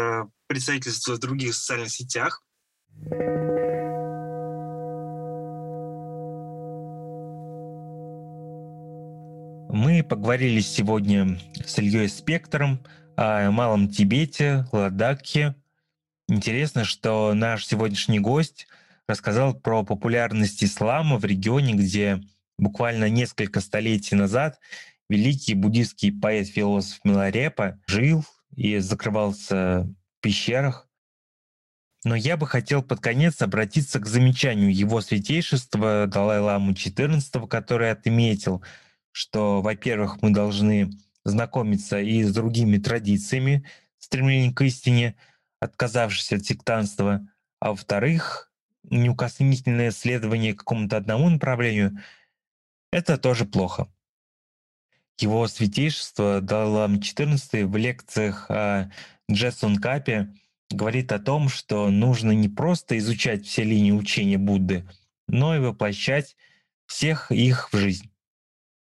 представительство 0.46 1.14
в 1.14 1.18
других 1.18 1.54
социальных 1.54 1.90
сетях. 1.90 2.42
Мы 9.72 10.02
поговорили 10.02 10.60
сегодня 10.60 11.40
с 11.64 11.78
Ильей 11.78 12.06
Спектром 12.10 12.84
о 13.16 13.50
Малом 13.50 13.88
Тибете, 13.88 14.66
Ладакхе. 14.70 15.54
Интересно, 16.28 16.84
что 16.84 17.32
наш 17.32 17.64
сегодняшний 17.64 18.20
гость 18.20 18.66
рассказал 19.08 19.54
про 19.54 19.82
популярность 19.82 20.62
ислама 20.62 21.16
в 21.16 21.24
регионе, 21.24 21.72
где 21.72 22.20
буквально 22.58 23.08
несколько 23.08 23.62
столетий 23.62 24.14
назад 24.14 24.60
великий 25.08 25.54
буддийский 25.54 26.12
поэт-философ 26.12 27.00
Миларепа 27.04 27.80
жил 27.86 28.26
и 28.54 28.76
закрывался 28.76 29.88
в 30.18 30.20
пещерах. 30.20 30.86
Но 32.04 32.14
я 32.14 32.36
бы 32.36 32.46
хотел 32.46 32.82
под 32.82 33.00
конец 33.00 33.40
обратиться 33.40 34.00
к 34.00 34.06
замечанию 34.06 34.70
его 34.70 35.00
святейшества 35.00 36.06
Далай-Ламы 36.08 36.74
XIV, 36.74 37.48
который 37.48 37.90
отметил– 37.90 38.62
что, 39.12 39.62
во-первых, 39.62 40.20
мы 40.22 40.30
должны 40.30 40.90
знакомиться 41.24 42.00
и 42.00 42.22
с 42.22 42.34
другими 42.34 42.78
традициями 42.78 43.64
стремления 43.98 44.52
к 44.52 44.62
истине, 44.62 45.14
отказавшись 45.60 46.32
от 46.32 46.44
сектанства, 46.44 47.26
а 47.60 47.70
во-вторых, 47.70 48.52
неукоснительное 48.82 49.92
следование 49.92 50.54
какому-то 50.54 50.96
одному 50.96 51.30
направлению— 51.30 51.98
это 52.92 53.16
тоже 53.16 53.44
плохо. 53.44 53.88
Его 55.18 55.46
святейшество 55.46 56.40
Далам 56.40 56.96
XIV 56.96 57.66
в 57.66 57.76
лекциях 57.76 58.50
о 58.50 58.90
Джессон 59.30 59.76
Капе 59.76 60.34
говорит 60.70 61.12
о 61.12 61.20
том, 61.20 61.48
что 61.48 61.90
нужно 61.90 62.32
не 62.32 62.48
просто 62.48 62.98
изучать 62.98 63.46
все 63.46 63.62
линии 63.62 63.92
учения 63.92 64.38
Будды, 64.38 64.88
но 65.28 65.54
и 65.54 65.60
воплощать 65.60 66.36
всех 66.86 67.30
их 67.30 67.72
в 67.72 67.76
жизнь. 67.76 68.11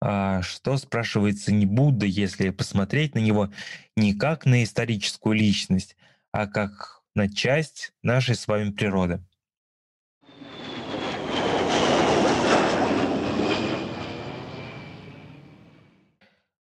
А 0.05 0.43
что, 0.43 0.79
спрашивается, 0.79 1.53
не 1.53 1.65
Будда, 1.65 2.07
если 2.07 2.51
посмотреть 2.51 3.15
на 3.15 3.21
него 3.21 3.53
не 3.97 4.15
как 4.15 4.47
на 4.47 4.65
историческую 4.65 5.37
личность, 5.37 5.95
а 6.33 6.49
как 6.49 7.03
на 7.15 7.33
часть 7.33 7.93
нашей 8.03 8.35
с 8.35 8.49
вами 8.49 8.73
природы? 8.73 9.25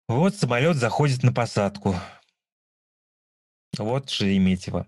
Вот 0.09 0.35
самолет 0.35 0.75
заходит 0.75 1.23
на 1.23 1.31
посадку. 1.31 1.95
Вот 3.77 4.09
Шереметьево. 4.09 4.85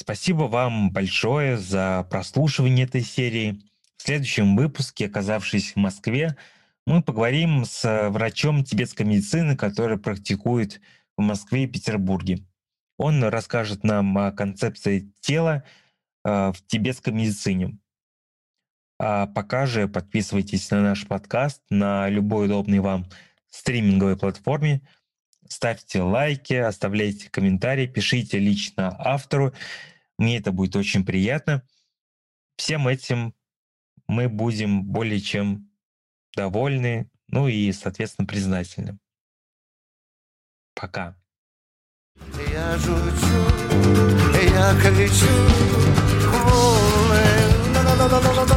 Спасибо 0.00 0.44
вам 0.44 0.90
большое 0.92 1.58
за 1.58 2.06
прослушивание 2.08 2.86
этой 2.86 3.02
серии. 3.02 3.60
В 3.98 4.02
следующем 4.02 4.56
выпуске, 4.56 5.06
оказавшись 5.06 5.72
в 5.72 5.76
Москве, 5.76 6.38
мы 6.86 7.02
поговорим 7.02 7.64
с 7.64 7.84
э, 7.84 8.08
врачом 8.08 8.64
тибетской 8.64 9.04
медицины, 9.04 9.56
который 9.56 9.98
практикует 9.98 10.80
в 11.16 11.22
Москве 11.22 11.64
и 11.64 11.66
Петербурге. 11.66 12.46
Он 12.96 13.24
расскажет 13.24 13.82
нам 13.82 14.16
о 14.16 14.30
концепции 14.30 15.12
тела 15.20 15.64
э, 16.24 16.52
в 16.52 16.56
тибетской 16.66 17.12
медицине. 17.12 17.78
А 18.98 19.26
пока 19.26 19.66
же 19.66 19.88
подписывайтесь 19.88 20.70
на 20.70 20.80
наш 20.80 21.06
подкаст 21.06 21.60
на 21.70 22.08
любой 22.08 22.46
удобной 22.46 22.78
вам 22.78 23.06
стриминговой 23.50 24.16
платформе, 24.16 24.80
ставьте 25.48 26.00
лайки, 26.00 26.54
оставляйте 26.54 27.28
комментарии, 27.28 27.86
пишите 27.86 28.38
лично 28.38 28.94
автору. 28.98 29.52
Мне 30.18 30.38
это 30.38 30.52
будет 30.52 30.76
очень 30.76 31.04
приятно. 31.04 31.62
Всем 32.56 32.88
этим 32.88 33.34
мы 34.06 34.28
будем 34.28 34.84
более 34.84 35.20
чем 35.20 35.68
довольны, 36.36 37.10
ну 37.28 37.48
и, 37.48 37.72
соответственно, 37.72 38.26
признательны. 38.26 38.98
Пока. 40.74 41.16
Я 42.52 42.76
жучу, 42.78 43.36
я 44.54 44.74
кричу, 44.80 45.26
волны, 46.44 47.24
да 47.74 47.82
да 47.82 48.08
да 48.08 48.44
да 48.46 48.56